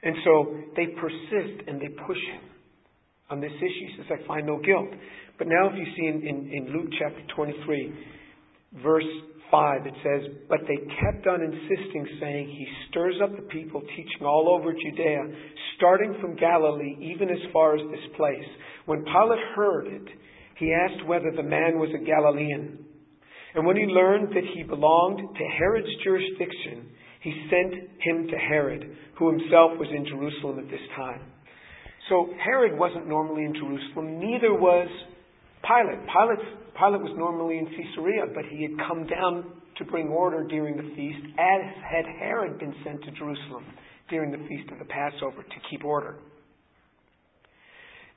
[0.03, 2.43] And so they persist and they push him
[3.31, 3.87] on this issue.
[3.87, 4.91] He says, I find no guilt.
[5.39, 7.95] But now, if you see in, in, in Luke chapter 23,
[8.83, 9.05] verse
[9.53, 14.27] 5, it says, But they kept on insisting, saying, He stirs up the people, teaching
[14.27, 15.23] all over Judea,
[15.77, 18.49] starting from Galilee, even as far as this place.
[18.87, 20.09] When Pilate heard it,
[20.59, 22.79] he asked whether the man was a Galilean.
[23.55, 26.89] And when he learned that he belonged to Herod's jurisdiction,
[27.21, 31.21] he sent him to Herod, who himself was in Jerusalem at this time.
[32.09, 34.89] So Herod wasn't normally in Jerusalem, neither was
[35.63, 36.01] Pilate.
[36.09, 39.45] Pilate, Pilate was normally in Caesarea, but he had come down
[39.79, 43.65] to bring order during the feast, as had Herod been sent to Jerusalem
[44.11, 46.17] during the feast of the Passover to keep order.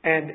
[0.03, 0.31] And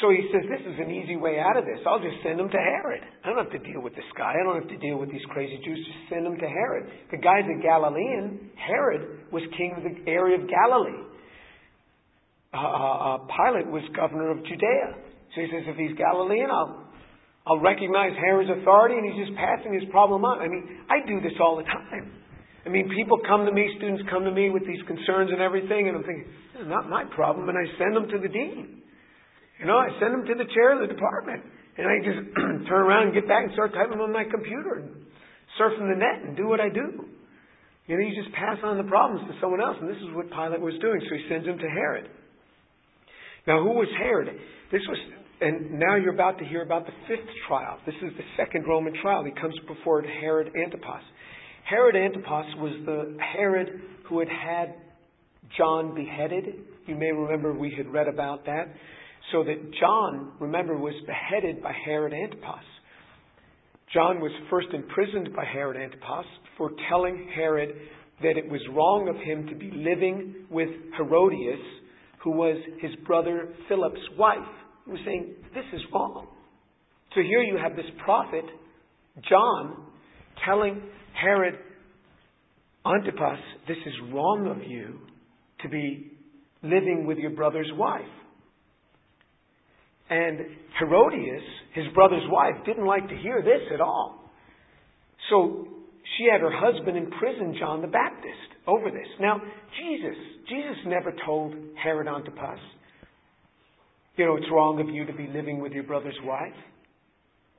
[0.00, 1.78] so he says, This is an easy way out of this.
[1.86, 3.02] I'll just send him to Herod.
[3.24, 4.34] I don't have to deal with this guy.
[4.34, 5.78] I don't have to deal with these crazy Jews.
[5.78, 6.90] Just send him to Herod.
[7.10, 8.50] The guy's a Galilean.
[8.58, 11.00] Herod was king of the area of Galilee.
[12.52, 14.94] Uh, uh, uh, Pilate was governor of Judea.
[15.34, 16.83] So he says, If he's Galilean, I'll,
[17.46, 20.40] I'll recognize Herod's authority, and he's just passing his problem on.
[20.40, 22.12] I mean, I do this all the time.
[22.64, 25.88] I mean, people come to me, students come to me with these concerns and everything,
[25.88, 26.24] and I'm thinking,
[26.56, 28.80] this is not my problem, and I send them to the dean.
[29.60, 31.44] You know, I send them to the chair of the department,
[31.76, 32.20] and I just
[32.72, 35.04] turn around and get back and start typing on my computer and
[35.60, 37.04] surfing the net and do what I do.
[37.84, 40.32] You know, you just pass on the problems to someone else, and this is what
[40.32, 42.08] Pilate was doing, so he sends him to Herod.
[43.46, 44.32] Now, who was Herod?
[44.72, 44.96] This was,
[45.40, 47.78] and now you're about to hear about the fifth trial.
[47.86, 49.24] This is the second Roman trial.
[49.24, 51.02] He comes before Herod Antipas.
[51.68, 54.74] Herod Antipas was the Herod who had had
[55.56, 56.44] John beheaded.
[56.86, 58.66] You may remember we had read about that.
[59.32, 62.64] So that John, remember, was beheaded by Herod Antipas.
[63.92, 66.26] John was first imprisoned by Herod Antipas
[66.58, 67.70] for telling Herod
[68.22, 71.60] that it was wrong of him to be living with Herodias,
[72.22, 74.38] who was his brother Philip's wife.
[74.86, 76.26] Was saying, This is wrong.
[77.14, 78.44] So here you have this prophet,
[79.28, 79.86] John,
[80.44, 80.82] telling
[81.20, 81.54] Herod
[82.84, 84.98] Antipas, this is wrong of you
[85.62, 86.12] to be
[86.62, 88.02] living with your brother's wife.
[90.10, 90.40] And
[90.78, 91.42] Herodias,
[91.74, 94.30] his brother's wife, didn't like to hear this at all.
[95.30, 95.68] So
[96.18, 99.08] she had her husband imprison John the Baptist over this.
[99.20, 99.40] Now,
[99.80, 100.16] Jesus,
[100.48, 102.58] Jesus never told Herod Antipas,
[104.16, 106.54] you know, it's wrong of you to be living with your brother's wife.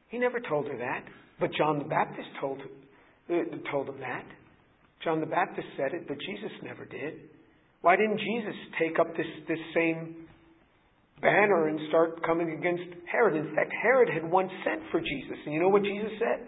[0.07, 1.03] He never told her that.
[1.39, 2.61] But John the Baptist told
[3.29, 3.33] uh,
[3.71, 4.25] told him that.
[5.03, 7.13] John the Baptist said it, but Jesus never did.
[7.81, 10.27] Why didn't Jesus take up this, this same
[11.21, 13.35] banner and start coming against Herod?
[13.35, 15.37] In fact, Herod had once sent for Jesus.
[15.45, 16.47] And you know what Jesus said?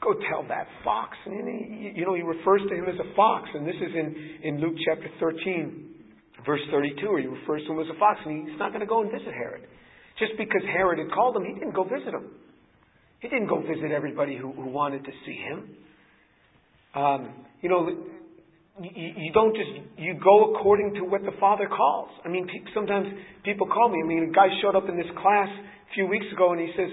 [0.00, 1.16] Go tell that fox.
[1.26, 3.48] And he, you know, he refers to him as a fox.
[3.52, 5.99] And this is in, in Luke chapter 13,
[6.44, 8.20] verse 32, where he refers to him as a fox.
[8.24, 9.66] And he's not going to go and visit Herod.
[10.18, 12.30] Just because Herod had called him, he didn't go visit him.
[13.20, 15.76] He didn't go visit everybody who, who wanted to see him.
[16.94, 17.88] Um, you know,
[18.80, 22.10] you, you don't just you go according to what the Father calls.
[22.24, 23.06] I mean, sometimes
[23.44, 24.00] people call me.
[24.02, 26.72] I mean, a guy showed up in this class a few weeks ago, and he
[26.76, 26.88] says,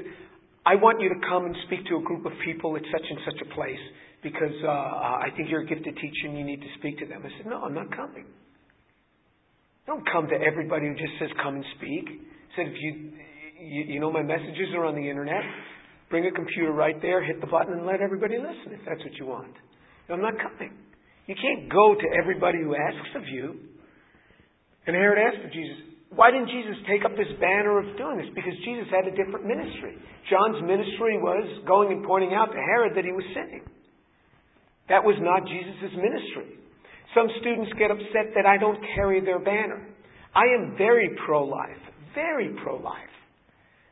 [0.65, 3.19] "I want you to come and speak to a group of people at such and
[3.25, 3.79] such a place
[4.23, 7.21] because uh, I think you're a gifted teacher and you need to speak to them.
[7.23, 8.25] I said, No, I'm not coming.
[9.87, 12.05] Don't come to everybody who just says, Come and speak.
[12.55, 12.91] Said, If you,
[13.59, 15.41] you, you know, my messages are on the internet.
[16.09, 19.15] Bring a computer right there, hit the button, and let everybody listen if that's what
[19.15, 19.51] you want.
[20.07, 20.71] No, I'm not coming.
[21.25, 23.59] You can't go to everybody who asks of you.
[24.87, 28.31] And Herod asked of Jesus, why didn't Jesus take up this banner of doing this?
[28.31, 29.99] Because Jesus had a different ministry.
[30.31, 33.67] John's ministry was going and pointing out to Herod that he was sinning.
[34.87, 36.63] That was not Jesus' ministry.
[37.17, 39.81] Some students get upset that I don't carry their banner.
[40.35, 41.81] I am very pro life,
[42.13, 43.09] very pro life.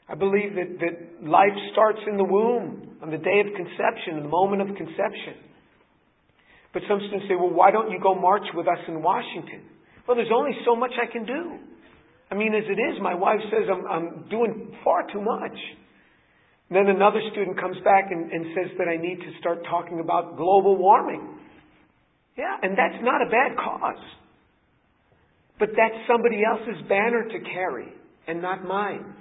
[0.07, 4.29] I believe that, that life starts in the womb, on the day of conception, the
[4.29, 5.41] moment of conception.
[6.71, 9.65] But some students say, well, why don't you go march with us in Washington?
[10.07, 11.57] Well, there's only so much I can do.
[12.29, 15.57] I mean, as it is, my wife says I'm, I'm doing far too much.
[16.69, 19.99] And then another student comes back and, and says that I need to start talking
[19.99, 21.39] about global warming.
[22.37, 24.03] Yeah, and that's not a bad cause.
[25.57, 27.93] But that's somebody else's banner to carry
[28.27, 29.15] and not mine.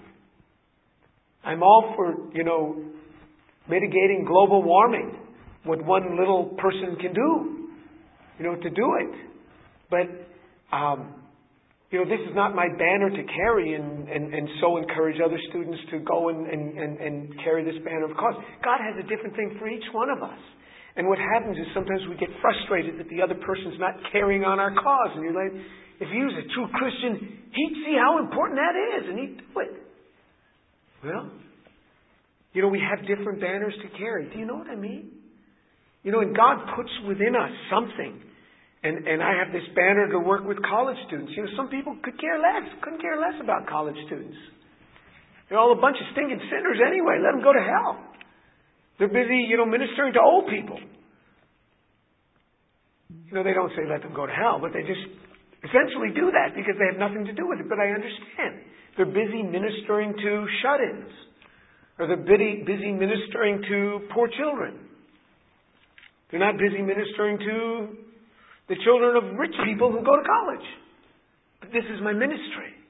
[1.45, 2.83] I'm all for, you know,
[3.69, 5.17] mitigating global warming,
[5.65, 7.69] what one little person can do,
[8.39, 9.15] you know, to do it.
[9.91, 11.15] But um,
[11.95, 15.39] you know, this is not my banner to carry and, and, and so encourage other
[15.51, 18.35] students to go and, and, and, and carry this banner of cause.
[18.65, 20.39] God has a different thing for each one of us.
[20.97, 24.61] And what happens is sometimes we get frustrated that the other person's not carrying on
[24.61, 25.11] our cause.
[25.15, 25.53] And you're like,
[26.01, 29.61] if he was a true Christian, he'd see how important that is and he'd do
[29.61, 29.73] it.
[31.03, 31.31] Well,
[32.53, 34.31] you know, we have different banners to carry.
[34.31, 35.11] Do you know what I mean?
[36.05, 38.23] You know, and God puts within us something
[38.85, 41.33] and, and I have this banner to work with college students.
[41.33, 44.37] You know, some people could care less, couldn't care less about college students.
[45.49, 47.17] They're all a bunch of stinking sinners anyway.
[47.25, 47.97] Let them go to hell.
[48.99, 50.79] They're busy, you know, ministering to old people.
[53.27, 55.03] You know, they don't say let them go to hell, but they just
[55.67, 57.69] essentially do that because they have nothing to do with it.
[57.69, 58.63] But I understand.
[58.97, 60.31] They're busy ministering to
[60.63, 61.11] shut ins,
[61.99, 64.79] or they're busy, busy ministering to poor children.
[66.31, 67.59] They're not busy ministering to
[68.69, 70.67] the children of rich people who go to college.
[71.61, 72.84] But this is my ministry.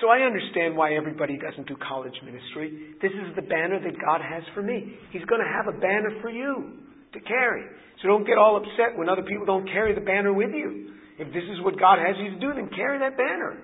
[0.00, 2.94] So I understand why everybody doesn't do college ministry.
[3.00, 4.92] This is the banner that God has for me.
[5.10, 7.64] He's going to have a banner for you to carry.
[8.02, 10.92] So don't get all upset when other people don't carry the banner with you.
[11.18, 13.56] If this is what God has you to do, then carry that banner.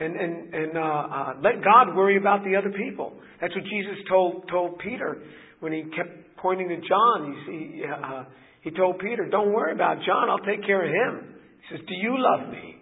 [0.00, 3.12] And, and, and uh, uh, let God worry about the other people.
[3.40, 5.22] That's what Jesus told, told Peter
[5.60, 7.44] when he kept pointing to John.
[7.46, 8.24] He, he, uh,
[8.62, 11.34] he told Peter, Don't worry about John, I'll take care of him.
[11.68, 12.79] He says, Do you love me?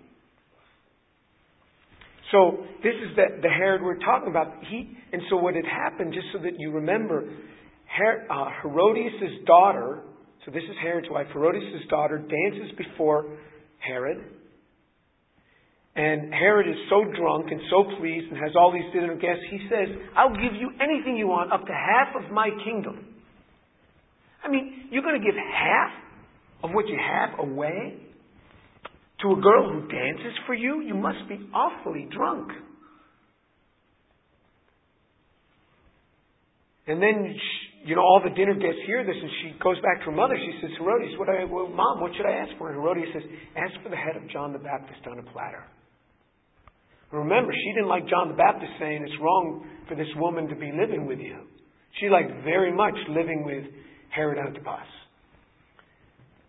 [2.32, 4.52] So this is the, the Herod we're talking about.
[4.68, 7.24] He, and so what had happened, just so that you remember,
[7.96, 10.02] Her, uh, Herodias' daughter,
[10.44, 13.38] so this is Herod's wife, Herodias' daughter dances before
[13.78, 14.18] Herod.
[15.96, 19.58] And Herod is so drunk and so pleased and has all these dinner guests, he
[19.68, 23.04] says, I'll give you anything you want, up to half of my kingdom.
[24.44, 25.90] I mean, you're going to give half
[26.62, 28.07] of what you have away
[29.22, 30.80] to a girl who dances for you?
[30.80, 32.50] You must be awfully drunk.
[36.86, 37.36] And then,
[37.84, 40.34] you know, all the dinner guests hear this, and she goes back to her mother.
[40.40, 42.72] She says, Herodias, what I, well, Mom, what should I ask for?
[42.72, 43.22] And Herodias says,
[43.56, 45.68] Ask for the head of John the Baptist on a platter.
[47.12, 50.72] Remember, she didn't like John the Baptist saying it's wrong for this woman to be
[50.72, 51.44] living with you.
[52.00, 53.64] She liked very much living with
[54.10, 54.88] Herod Antipas.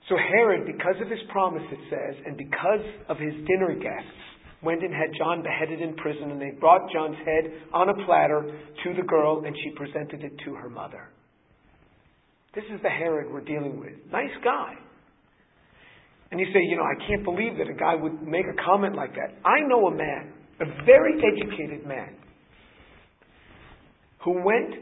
[0.10, 4.20] So Herod, because of his promise, it says, and because of his dinner guests,
[4.64, 8.42] went and had John beheaded in prison, and they brought John's head on a platter
[8.84, 11.10] to the girl, and she presented it to her mother.
[12.56, 13.94] This is the Herod we're dealing with.
[14.12, 14.74] Nice guy.
[16.32, 18.96] And you say, you know, I can't believe that a guy would make a comment
[18.96, 19.38] like that.
[19.46, 22.16] I know a man, a very educated man,
[24.26, 24.74] who went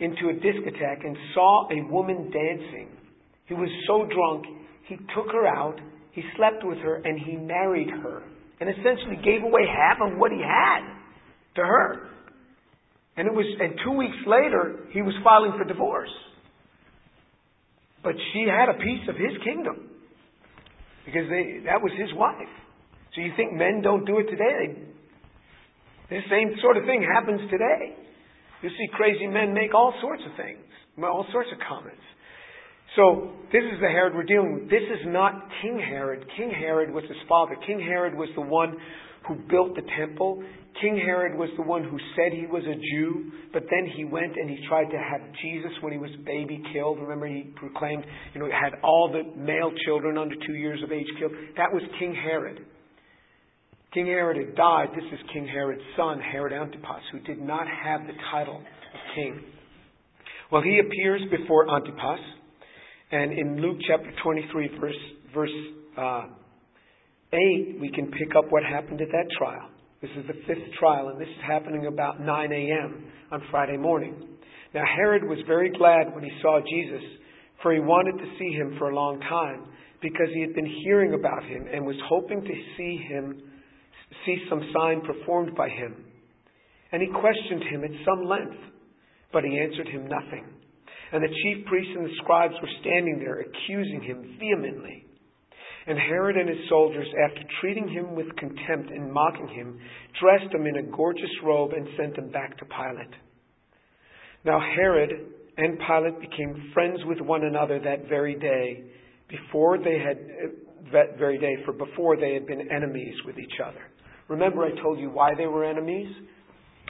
[0.00, 2.88] into a discotheque and saw a woman dancing.
[3.46, 4.46] He was so drunk,
[4.88, 5.78] he took her out,
[6.12, 8.22] he slept with her, and he married her.
[8.60, 10.80] And essentially gave away half of what he had
[11.56, 12.08] to her.
[13.16, 16.12] And it was, and two weeks later, he was filing for divorce.
[18.02, 19.90] But she had a piece of his kingdom.
[21.04, 22.50] Because they, that was his wife.
[23.14, 24.74] So you think men don't do it today?
[26.10, 27.96] They, the same sort of thing happens today.
[28.62, 30.64] You see crazy men make all sorts of things,
[31.02, 32.02] all sorts of comments.
[32.96, 34.70] So this is the Herod we're dealing with.
[34.70, 36.24] This is not King Herod.
[36.36, 37.54] King Herod was his father.
[37.66, 38.76] King Herod was the one
[39.28, 40.42] who built the temple.
[40.80, 44.36] King Herod was the one who said he was a Jew, but then he went
[44.36, 46.98] and he tried to have Jesus when he was a baby killed.
[47.00, 50.92] Remember, he proclaimed, you know, he had all the male children under two years of
[50.92, 51.32] age killed.
[51.56, 52.60] That was King Herod.
[53.94, 54.88] King Herod had died.
[54.94, 59.40] This is King Herod's son, Herod Antipas, who did not have the title of king.
[60.52, 62.20] Well, he appears before Antipas,
[63.10, 64.94] and in Luke chapter 23, verse,
[65.32, 65.50] verse
[65.96, 66.22] uh,
[67.32, 69.68] 8, we can pick up what happened at that trial.
[70.02, 73.04] This is the fifth trial, and this is happening about 9 a.m.
[73.30, 74.14] on Friday morning.
[74.74, 77.02] Now, Herod was very glad when he saw Jesus,
[77.62, 79.66] for he wanted to see him for a long time,
[80.02, 83.40] because he had been hearing about him and was hoping to see him,
[84.26, 86.04] see some sign performed by him.
[86.92, 88.58] And he questioned him at some length,
[89.32, 90.55] but he answered him nothing.
[91.12, 95.06] And the chief priests and the scribes were standing there, accusing him vehemently.
[95.86, 99.78] And Herod and his soldiers, after treating him with contempt and mocking him,
[100.20, 103.14] dressed him in a gorgeous robe and sent him back to Pilate.
[104.44, 105.10] Now Herod
[105.56, 108.82] and Pilate became friends with one another that very day,
[109.28, 113.60] before they had uh, that very day, for before they had been enemies with each
[113.64, 113.80] other.
[114.28, 116.08] Remember, I told you why they were enemies?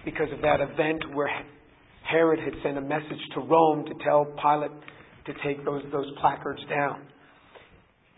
[0.04, 1.28] Because of that event where
[2.10, 4.70] Herod had sent a message to Rome to tell Pilate
[5.26, 7.02] to take those, those placards down.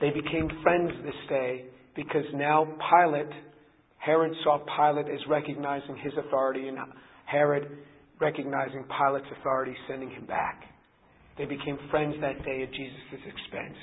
[0.01, 1.65] They became friends this day
[1.97, 3.33] because now Pilate,
[3.99, 6.79] Herod saw Pilate as recognizing his authority and
[7.25, 7.69] Herod
[8.21, 10.63] recognizing Pilate's authority, sending him back.
[11.37, 13.77] They became friends that day at Jesus' expense.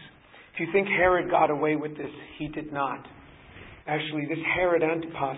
[0.53, 3.06] If you think Herod got away with this, he did not.
[3.88, 5.38] Actually, this Herod Antipas,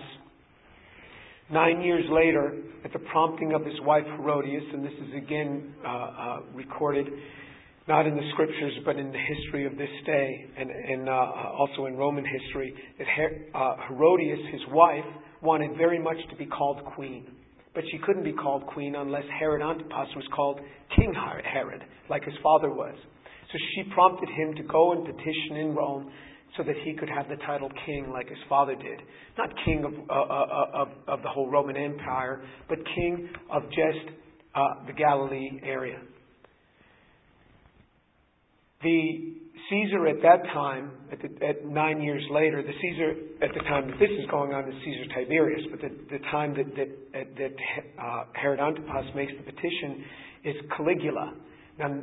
[1.50, 5.88] nine years later, at the prompting of his wife Herodias, and this is again uh,
[5.88, 7.06] uh, recorded
[7.88, 11.86] not in the scriptures, but in the history of this day, and, and uh, also
[11.86, 15.06] in Roman history, that Her- uh, Herodias, his wife,
[15.40, 17.26] wanted very much to be called queen.
[17.74, 20.60] But she couldn't be called queen unless Herod Antipas was called
[20.96, 22.94] King Herod, like his father was.
[23.52, 26.10] So she prompted him to go and petition in Rome
[26.56, 29.00] so that he could have the title king like his father did.
[29.36, 34.14] Not king of, uh, uh, of, of the whole Roman Empire, but king of just
[34.54, 36.00] uh, the Galilee area.
[38.82, 39.34] The
[39.70, 43.10] Caesar at that time, at, the, at, nine years later, the Caesar
[43.42, 46.54] at the time that this is going on is Caesar Tiberius, but the, the time
[46.54, 50.04] that, that, that uh, Herod Antipas makes the petition
[50.44, 51.34] is Caligula.
[51.78, 52.00] Now,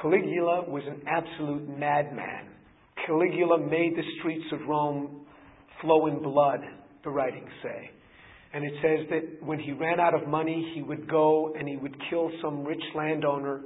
[0.00, 2.57] Caligula was an absolute madman.
[3.08, 5.22] Caligula made the streets of Rome
[5.82, 6.60] flow in blood,
[7.02, 7.90] the writings say.
[8.54, 11.76] And it says that when he ran out of money, he would go and he
[11.76, 13.62] would kill some rich landowner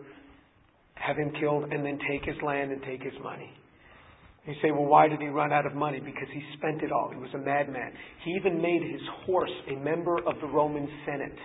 [1.02, 3.50] have him killed, and then take his land and take his money.
[4.46, 6.00] You say, well, why did he run out of money?
[6.00, 7.10] Because he spent it all.
[7.12, 7.92] He was a madman.
[8.24, 11.38] He even made his horse a member of the Roman Senate.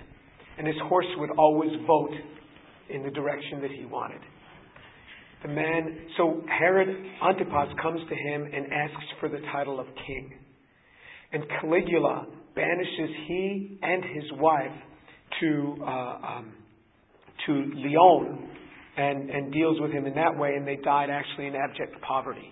[0.58, 2.14] And his horse would always vote
[2.89, 4.22] in the direction that he wanted.
[5.44, 6.90] The man, so Herod
[7.24, 10.34] Antipas comes to him and asks for the title of king.
[11.32, 12.26] And Caligula
[12.56, 14.72] banishes he and his wife
[15.40, 16.54] to, uh, um,
[17.46, 18.50] to Lyon,
[18.98, 22.52] and, and deals with him in that way, and they died actually in abject poverty.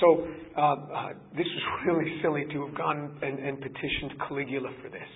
[0.00, 4.90] So uh, uh, this was really silly to have gone and, and petitioned Caligula for
[4.90, 5.08] this.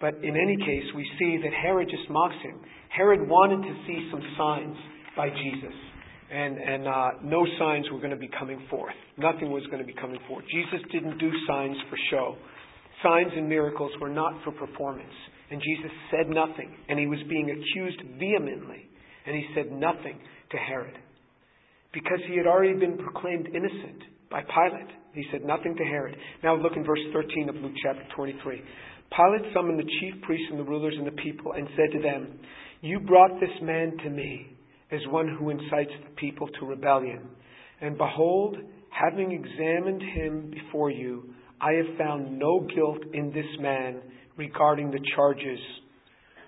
[0.00, 2.60] But in any case, we see that Herod just mocks him.
[2.94, 4.76] Herod wanted to see some signs
[5.16, 5.74] by Jesus,
[6.34, 8.94] and, and uh, no signs were going to be coming forth.
[9.16, 10.44] Nothing was going to be coming forth.
[10.52, 12.36] Jesus didn't do signs for show.
[13.02, 15.14] Signs and miracles were not for performance.
[15.50, 18.90] And Jesus said nothing, and he was being accused vehemently
[19.26, 20.18] and he said nothing
[20.50, 20.96] to Herod
[21.92, 24.90] because he had already been proclaimed innocent by Pilate.
[25.14, 26.16] He said nothing to Herod.
[26.42, 28.62] Now look in verse 13 of Luke chapter 23.
[29.14, 32.40] Pilate summoned the chief priests and the rulers and the people and said to them,
[32.80, 34.53] You brought this man to me
[34.94, 37.28] as one who incites the people to rebellion.
[37.80, 38.56] And behold,
[38.90, 44.00] having examined him before you, I have found no guilt in this man
[44.36, 45.58] regarding the charges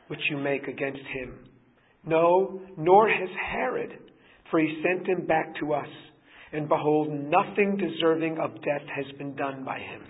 [0.08, 1.38] which you make against him.
[2.04, 3.98] No, nor has Herod,
[4.50, 5.88] for he sent him back to us.
[6.52, 10.02] And behold, nothing deserving of death has been done by him.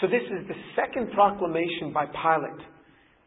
[0.00, 2.66] So this is the second proclamation by Pilate.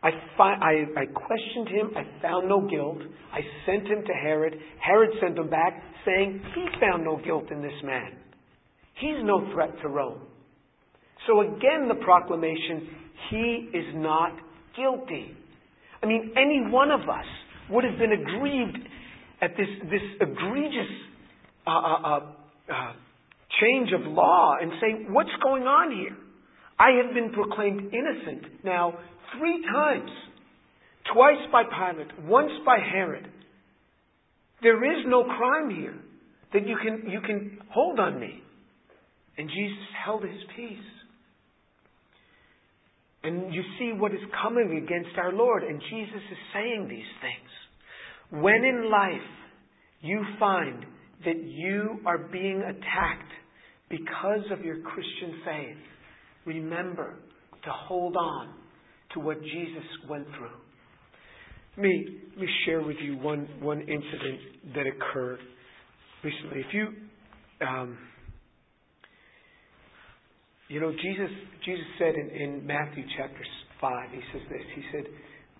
[0.02, 1.92] I, fi- I, I questioned him.
[1.96, 3.00] I found no guilt.
[3.34, 4.56] I sent him to Herod.
[4.80, 8.14] Herod sent him back saying he found no guilt in this man.
[8.96, 10.22] He's no threat to Rome.
[11.28, 12.90] So again, the proclamation,
[13.30, 14.32] he is not
[14.76, 15.36] guilty.
[16.02, 17.26] I mean, any one of us
[17.70, 18.78] would have been aggrieved
[19.42, 20.92] at this, this egregious
[21.68, 22.20] uh, uh, uh,
[22.72, 22.94] uh,
[23.62, 26.16] change of law and say, what's going on here?
[26.80, 28.98] I have been proclaimed innocent now
[29.38, 30.12] three times.
[31.14, 33.28] Twice by Pilate, once by Herod.
[34.62, 35.96] There is no crime here
[36.54, 38.44] that you can, you can hold on me.
[39.38, 40.78] And Jesus held his peace.
[43.24, 45.64] And you see what is coming against our Lord.
[45.64, 48.42] And Jesus is saying these things.
[48.44, 49.30] When in life
[50.02, 50.86] you find
[51.26, 53.32] that you are being attacked
[53.90, 55.78] because of your Christian faith,
[56.46, 57.16] remember
[57.64, 58.54] to hold on
[59.14, 60.56] to what Jesus went through.
[61.78, 65.40] Let me, let me share with you one, one incident that occurred
[66.24, 66.60] recently.
[66.60, 66.88] If you,
[67.66, 67.98] um,
[70.68, 71.30] you know, Jesus,
[71.66, 73.42] Jesus said in, in Matthew chapter
[73.82, 74.62] 5, he says this.
[74.76, 75.04] He said,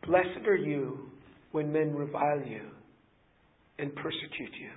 [0.06, 1.10] Blessed are you
[1.52, 2.70] when men revile you
[3.78, 4.70] and persecute you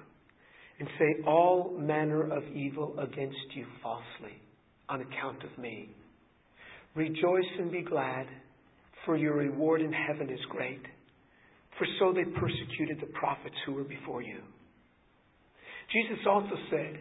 [0.79, 4.37] and say all manner of evil against you falsely
[4.89, 5.95] on account of me.
[6.95, 8.27] Rejoice and be glad,
[9.05, 10.83] for your reward in heaven is great.
[11.79, 14.41] For so they persecuted the prophets who were before you.
[15.93, 16.99] Jesus also said,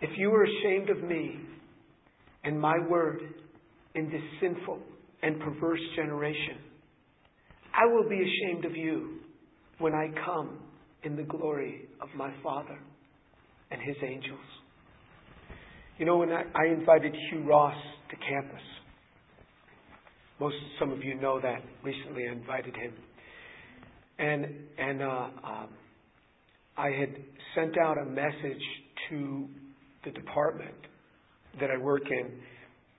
[0.00, 1.40] If you are ashamed of me
[2.44, 3.20] and my word
[3.94, 4.78] in this sinful
[5.22, 6.58] and perverse generation,
[7.74, 9.18] I will be ashamed of you
[9.78, 10.58] when I come
[11.02, 12.78] in the glory of my Father
[13.70, 14.38] and his angels.
[15.98, 17.76] You know, when I, I invited Hugh Ross
[18.10, 18.62] to campus,
[20.40, 21.62] most some of you know that.
[21.84, 22.92] Recently, I invited him,
[24.18, 24.46] and
[24.78, 25.06] and uh,
[25.44, 25.68] um,
[26.76, 27.14] I had
[27.54, 28.62] sent out a message
[29.10, 29.46] to
[30.04, 30.74] the department
[31.60, 32.30] that I work in,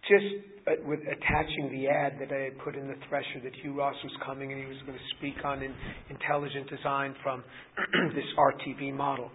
[0.07, 3.77] just uh, with attaching the ad that I had put in the Thresher that Hugh
[3.77, 5.73] Ross was coming and he was going to speak on in,
[6.09, 7.43] intelligent design from
[8.13, 9.31] this RTB model.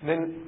[0.00, 0.44] And then,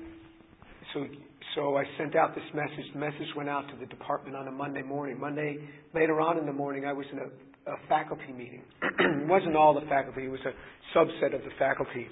[0.95, 1.07] so
[1.55, 2.93] so I sent out this message.
[2.93, 5.19] The message went out to the department on a Monday morning.
[5.19, 5.59] Monday,
[5.95, 8.63] later on in the morning, I was in a, a faculty meeting.
[8.83, 12.07] it wasn't all the faculty, it was a subset of the faculty.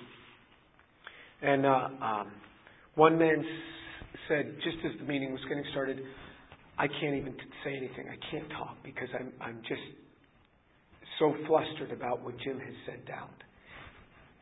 [1.43, 2.33] And uh, um,
[2.97, 6.01] one man s- said, just as the meeting was getting started,
[6.79, 7.35] I can't even
[7.65, 8.07] say anything.
[8.09, 9.81] I can't talk because I'm, I'm just
[11.19, 13.31] so flustered about what Jim has said out.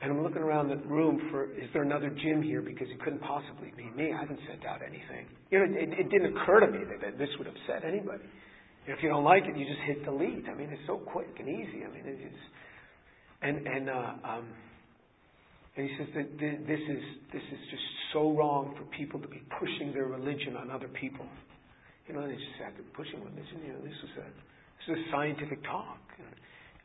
[0.02, 2.60] And I'm looking around the room for, is there another Jim here?
[2.60, 4.12] Because it couldn't possibly be me.
[4.12, 5.24] I haven't sent out anything.
[5.50, 8.24] You know, it, it didn't occur to me that, that this would upset anybody.
[8.86, 10.44] If you don't like it, you just hit delete.
[10.48, 11.82] I mean, it's so quick and easy.
[11.82, 12.42] I mean, it's,
[13.42, 14.46] and, and, uh, um,
[15.76, 17.82] and he says that this is, this is just
[18.12, 21.26] so wrong for people to be pushing their religion on other people.
[22.06, 25.10] You know, they just said, pushing religion, you know, this is a, this is a
[25.10, 25.98] scientific talk.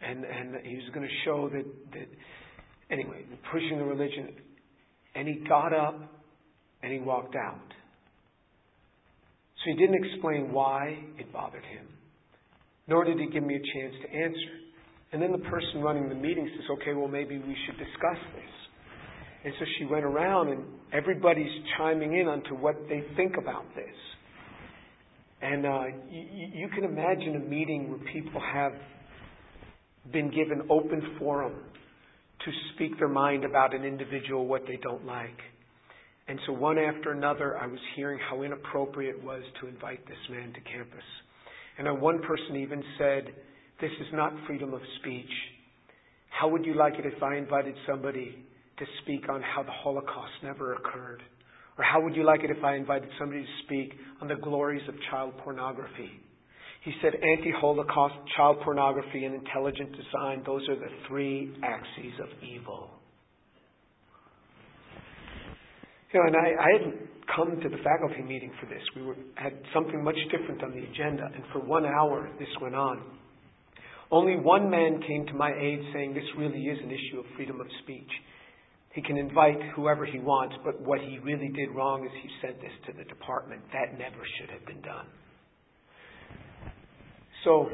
[0.02, 2.10] And, and he was going to show that, that
[2.92, 4.30] Anyway, pushing the religion.
[5.16, 6.00] And he got up
[6.84, 7.60] and he walked out.
[9.64, 11.88] So he didn't explain why it bothered him,
[12.88, 14.56] nor did he give me a chance to answer.
[15.12, 18.52] And then the person running the meeting says, okay, well, maybe we should discuss this.
[19.44, 20.64] And so she went around, and
[20.94, 23.96] everybody's chiming in onto what they think about this.
[25.42, 28.74] And uh, you, you can imagine a meeting where people have
[30.12, 31.54] been given open forum
[32.46, 35.38] to speak their mind about an individual, what they don't like.
[36.28, 40.18] And so, one after another, I was hearing how inappropriate it was to invite this
[40.30, 41.04] man to campus.
[41.78, 43.26] And one person even said,
[43.80, 45.30] This is not freedom of speech.
[46.30, 48.36] How would you like it if I invited somebody
[48.78, 51.22] to speak on how the Holocaust never occurred?
[51.78, 54.88] Or how would you like it if I invited somebody to speak on the glories
[54.88, 56.12] of child pornography?
[56.82, 62.30] He said anti Holocaust, child pornography, and intelligent design, those are the three axes of
[62.44, 62.90] evil.
[66.12, 66.96] You know, and I, I hadn't
[67.36, 68.82] come to the faculty meeting for this.
[68.96, 72.76] We were, had something much different on the agenda, and for one hour this went
[72.76, 73.02] on.
[74.10, 77.62] Only one man came to my aid saying this really is an issue of freedom
[77.62, 78.10] of speech.
[78.94, 82.60] He can invite whoever he wants, but what he really did wrong is he sent
[82.60, 83.62] this to the department.
[83.72, 85.06] That never should have been done.
[87.44, 87.70] So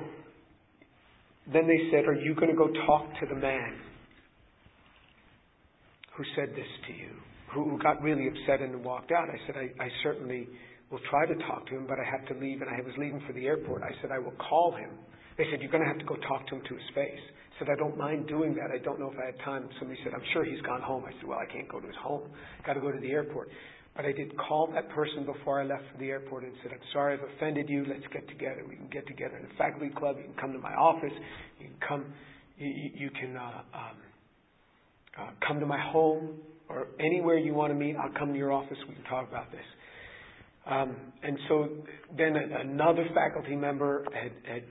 [1.51, 3.79] then they said, Are you going to go talk to the man
[6.15, 7.11] who said this to you,
[7.53, 9.29] who got really upset and walked out?
[9.29, 10.47] I said, I, I certainly
[10.91, 13.21] will try to talk to him, but I have to leave, and I was leaving
[13.27, 13.83] for the airport.
[13.83, 14.89] I said, I will call him.
[15.37, 17.23] They said, You're going to have to go talk to him to his face.
[17.55, 18.69] I said, I don't mind doing that.
[18.73, 19.67] I don't know if I had time.
[19.79, 21.03] Somebody said, I'm sure he's gone home.
[21.07, 22.29] I said, Well, I can't go to his home.
[22.65, 23.49] Got to go to the airport.
[23.97, 26.79] But I did call that person before I left for the airport and said, I'm
[26.93, 27.83] sorry I've offended you.
[27.89, 28.63] Let's get together.
[28.69, 30.17] We can get together in the faculty club.
[30.19, 31.11] You can come to my office.
[31.59, 32.05] You can come,
[32.59, 33.97] you, you can uh, um,
[35.19, 36.35] uh, come to my home
[36.69, 37.95] or anywhere you want to meet.
[37.95, 38.77] I'll come to your office.
[38.87, 39.65] We can talk about this.
[40.67, 41.67] Um, and so
[42.15, 44.63] then another faculty member had, had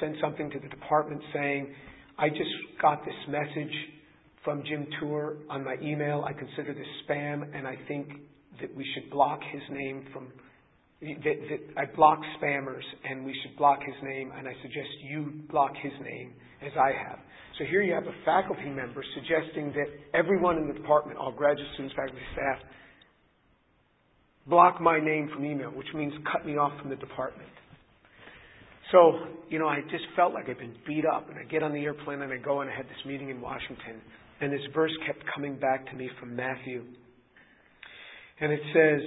[0.00, 1.72] sent something to the department saying,
[2.18, 3.74] I just got this message
[4.42, 6.24] from Jim Tour on my email.
[6.26, 8.08] I consider this spam, and I think
[8.60, 10.28] that we should block his name from.
[11.00, 15.32] That, that I block spammers, and we should block his name, and I suggest you
[15.50, 16.32] block his name
[16.64, 17.18] as I have.
[17.58, 21.66] So here you have a faculty member suggesting that everyone in the department, all graduate
[21.74, 22.58] students, faculty, staff,
[24.46, 27.48] block my name from email, which means cut me off from the department.
[28.90, 29.12] So,
[29.48, 31.80] you know, I just felt like I'd been beat up, and I get on the
[31.80, 34.00] airplane and I go and I had this meeting in Washington,
[34.40, 36.84] and this verse kept coming back to me from Matthew,
[38.42, 39.00] and it says,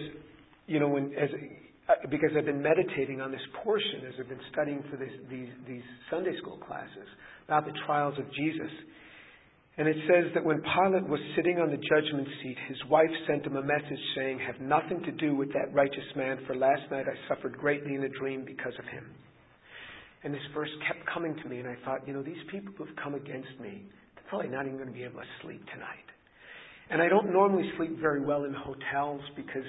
[0.66, 1.30] you know, when as
[1.90, 5.50] uh, because I've been meditating on this portion as I've been studying for this, these
[5.68, 7.08] these Sunday school classes
[7.46, 8.72] about the trials of Jesus.
[9.78, 13.46] And it says that when Pilate was sitting on the judgment seat, his wife sent
[13.46, 17.04] him a message saying, Have nothing to do with that righteous man, for last night
[17.12, 19.04] I suffered greatly in a dream because of him.
[20.24, 22.86] And this verse kept coming to me, and I thought, you know, these people who
[22.86, 23.84] have come against me,
[24.16, 26.08] they're probably not even going to be able to sleep tonight.
[26.90, 29.66] And I don't normally sleep very well in hotels because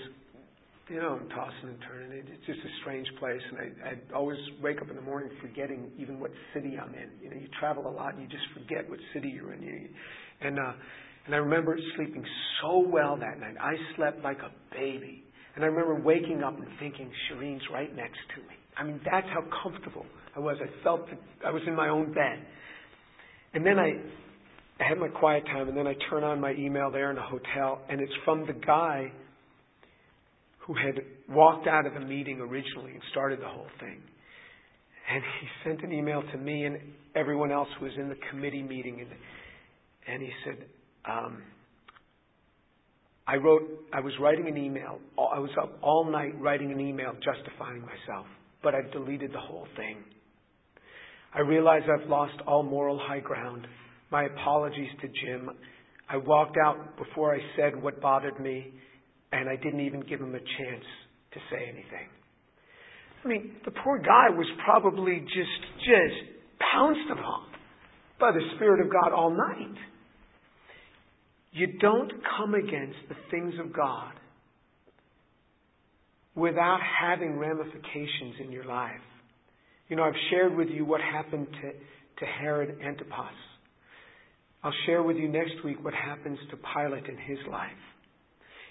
[0.89, 2.13] you know, I'm tossing and turning.
[2.19, 5.91] It's just a strange place, and I, I always wake up in the morning forgetting
[5.99, 7.11] even what city I'm in.
[7.21, 9.63] You know, you travel a lot, and you just forget what city you're in.
[9.63, 9.89] You,
[10.43, 10.73] and uh,
[11.27, 12.25] and I remember sleeping
[12.63, 13.57] so well that night.
[13.61, 15.25] I slept like a baby,
[15.57, 18.55] and I remember waking up and thinking, Shireen's right next to me.
[18.77, 20.07] I mean, that's how comfortable
[20.37, 20.57] I was.
[20.63, 22.47] I felt that I was in my own bed.
[23.55, 23.93] And then I,
[24.79, 27.23] I had my quiet time, and then I turn on my email there in the
[27.23, 29.11] hotel, and it's from the guy
[30.67, 34.01] who had walked out of the meeting originally and started the whole thing.
[35.13, 36.79] And he sent an email to me and
[37.15, 39.01] everyone else was in the committee meeting.
[39.01, 39.11] And,
[40.13, 40.67] and he said,
[41.09, 41.43] um,
[43.29, 43.63] I wrote,
[43.93, 44.99] I was writing an email.
[45.19, 48.27] I was up all night writing an email justifying myself,
[48.63, 49.99] but I've deleted the whole thing.
[51.35, 53.67] I realize I've lost all moral high ground.
[54.11, 55.51] My apologies to Jim.
[56.09, 58.73] I walked out before I said what bothered me
[59.33, 60.85] and I didn't even give him a chance
[61.33, 62.09] to say anything.
[63.25, 66.31] I mean, the poor guy was probably just, just
[66.73, 67.47] pounced upon
[68.21, 69.77] by the Spirit of God all night.
[71.53, 74.13] You don't come against the things of God
[76.35, 78.93] without having ramifications in your life.
[79.89, 83.35] You know, I've shared with you what happened to, to Herod Antipas.
[84.67, 87.71] I'll share with you next week what happens to Pilate in his life.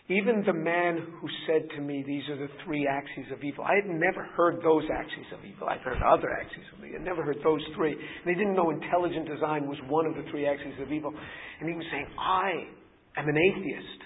[0.09, 3.75] Even the man who said to me, These are the three axes of evil, I
[3.75, 5.69] had never heard those axes of evil.
[5.69, 6.99] I'd heard other axes of evil.
[6.99, 7.93] I'd never heard those three.
[7.93, 11.13] And they didn't know intelligent design was one of the three axes of evil.
[11.61, 12.67] And he was saying, I
[13.15, 14.01] am an atheist.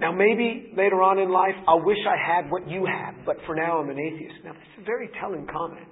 [0.00, 3.54] Now, maybe later on in life, I'll wish I had what you have, but for
[3.54, 4.42] now, I'm an atheist.
[4.44, 5.86] Now, that's a very telling comment.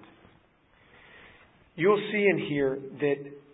[1.77, 3.46] You'll see in here that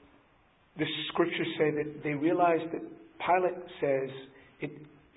[0.79, 2.83] the scriptures say that they realized that
[3.25, 4.11] Pilate says
[4.61, 4.71] it,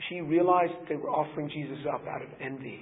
[0.10, 2.82] she realized they were offering Jesus up out of envy.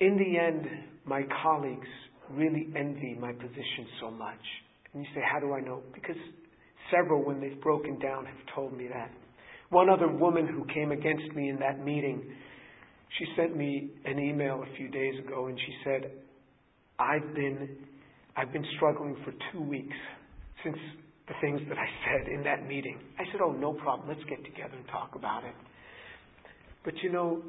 [0.00, 0.66] In the end,
[1.04, 1.88] my colleagues
[2.30, 4.38] really envy my position so much.
[4.92, 5.82] And you say, How do I know?
[5.94, 6.16] Because
[6.90, 9.10] several, when they've broken down, have told me that.
[9.70, 12.22] One other woman who came against me in that meeting,
[13.18, 16.10] she sent me an email a few days ago and she said,
[16.98, 17.68] I've been
[18.36, 19.96] I've been struggling for two weeks
[20.64, 20.78] since
[21.28, 22.98] the things that I said in that meeting.
[23.18, 24.08] I said, Oh, no problem.
[24.08, 25.54] Let's get together and talk about it.
[26.84, 27.42] But you know,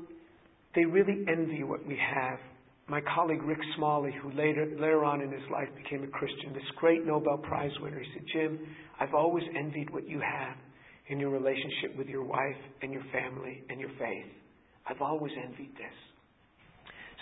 [0.76, 2.40] they really envy what we have.
[2.88, 6.64] My colleague Rick Smalley, who later, later on in his life became a Christian, this
[6.78, 8.60] great Nobel Prize winner, he said, Jim,
[9.00, 10.58] I've always envied what you have
[11.08, 14.32] in your relationship with your wife and your family and your faith.
[14.86, 15.96] I've always envied this.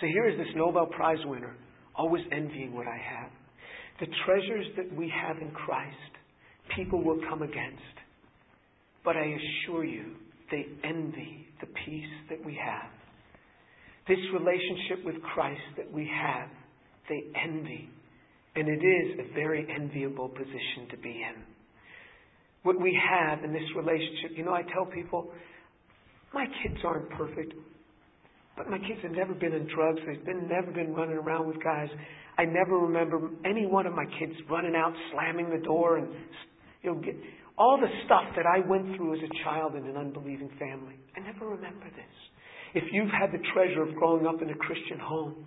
[0.00, 1.54] So here is this Nobel Prize winner,
[1.94, 3.30] always envying what I have.
[4.00, 6.12] The treasures that we have in Christ
[6.76, 7.82] people will come against.
[9.04, 10.14] But I assure you,
[10.50, 12.90] they envy the peace that we have.
[14.08, 16.48] This relationship with Christ that we have,
[17.08, 17.88] they envy.
[18.54, 21.42] And it is a very enviable position to be in.
[22.62, 25.32] What we have in this relationship, you know, I tell people,
[26.32, 27.54] my kids aren't perfect,
[28.56, 30.00] but my kids have never been in drugs.
[30.06, 31.88] They've been, never been running around with guys.
[32.38, 36.08] I never remember any one of my kids running out, slamming the door, and
[36.82, 37.14] you know, get,
[37.58, 40.96] all the stuff that I went through as a child in an unbelieving family.
[41.16, 42.16] I never remember this.
[42.74, 45.44] If you've had the treasure of growing up in a Christian home,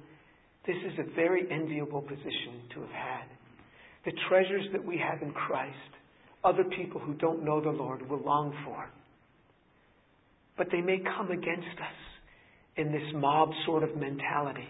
[0.67, 3.27] this is a very enviable position to have had.
[4.05, 5.75] The treasures that we have in Christ,
[6.43, 8.87] other people who don't know the Lord will long for.
[10.57, 12.14] But they may come against us.
[12.77, 14.67] In this mob sort of mentality.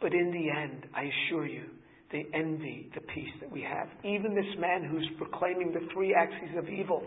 [0.00, 1.64] But in the end, I assure you,
[2.12, 3.88] they envy the peace that we have.
[4.04, 7.02] Even this man who's proclaiming the three axes of evil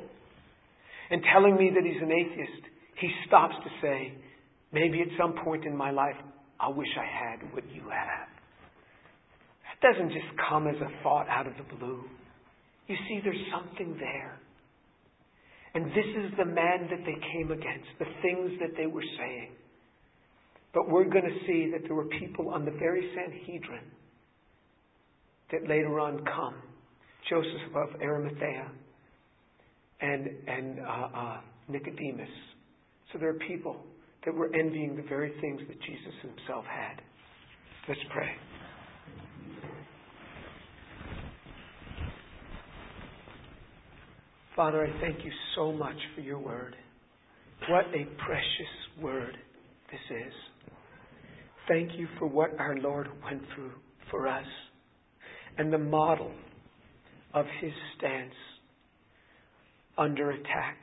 [1.10, 2.64] and telling me that he's an atheist,
[3.00, 4.14] he stops to say,
[4.72, 6.16] maybe at some point in my life,
[6.60, 8.30] I wish I had what you have.
[9.82, 12.04] That doesn't just come as a thought out of the blue.
[12.88, 14.40] You see, there's something there.
[15.74, 19.52] And this is the man that they came against, the things that they were saying.
[20.74, 23.84] But we're going to see that there were people on the very Sanhedrin
[25.52, 26.56] that later on come.
[27.30, 28.70] Joseph of Arimathea
[30.02, 31.38] and, and uh, uh,
[31.70, 32.28] Nicodemus.
[33.12, 33.78] So there are people
[34.26, 37.02] that were envying the very things that Jesus himself had.
[37.88, 38.30] Let's pray.
[44.56, 46.76] Father, I thank you so much for your word.
[47.70, 49.38] What a precious word
[49.92, 50.34] this is.
[51.68, 53.72] Thank you for what our Lord went through
[54.12, 54.46] for us
[55.58, 56.32] and the model
[57.34, 58.34] of his stance
[59.98, 60.78] under attack,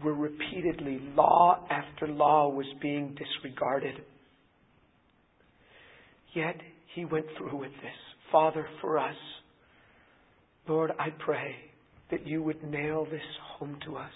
[0.00, 3.96] where repeatedly law after law was being disregarded.
[6.34, 6.56] Yet
[6.94, 7.92] he went through with this.
[8.30, 9.16] Father, for us,
[10.68, 11.56] Lord, I pray
[12.10, 13.20] that you would nail this
[13.58, 14.12] home to us,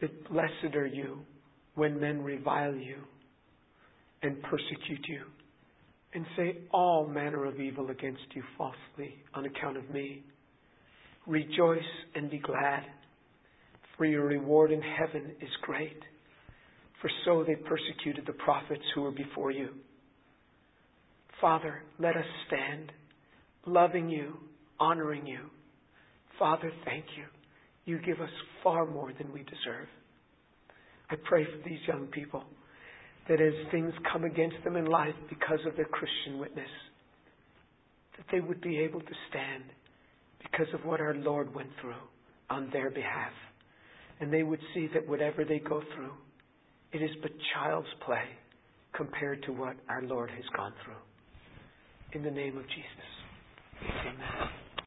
[0.00, 1.20] that blessed are you
[1.76, 2.96] when men revile you
[4.24, 5.22] and persecute you
[6.14, 10.22] and say all manner of evil against you falsely on account of me.
[11.26, 11.78] Rejoice
[12.14, 12.84] and be glad,
[13.96, 15.98] for your reward in heaven is great.
[17.00, 19.68] For so they persecuted the prophets who were before you.
[21.40, 22.92] Father, let us stand,
[23.66, 24.34] loving you,
[24.78, 25.50] honoring you.
[26.38, 27.24] Father, thank you.
[27.84, 28.30] You give us
[28.62, 29.88] far more than we deserve.
[31.10, 32.44] I pray for these young people
[33.28, 36.68] that as things come against them in life because of their Christian witness,
[38.16, 39.64] that they would be able to stand
[40.42, 41.94] because of what our Lord went through
[42.50, 43.32] on their behalf.
[44.20, 46.12] And they would see that whatever they go through,
[46.92, 48.24] it is but child's play
[48.94, 50.94] compared to what our Lord has gone through.
[52.12, 53.90] In the name of Jesus.
[54.06, 54.63] Amen.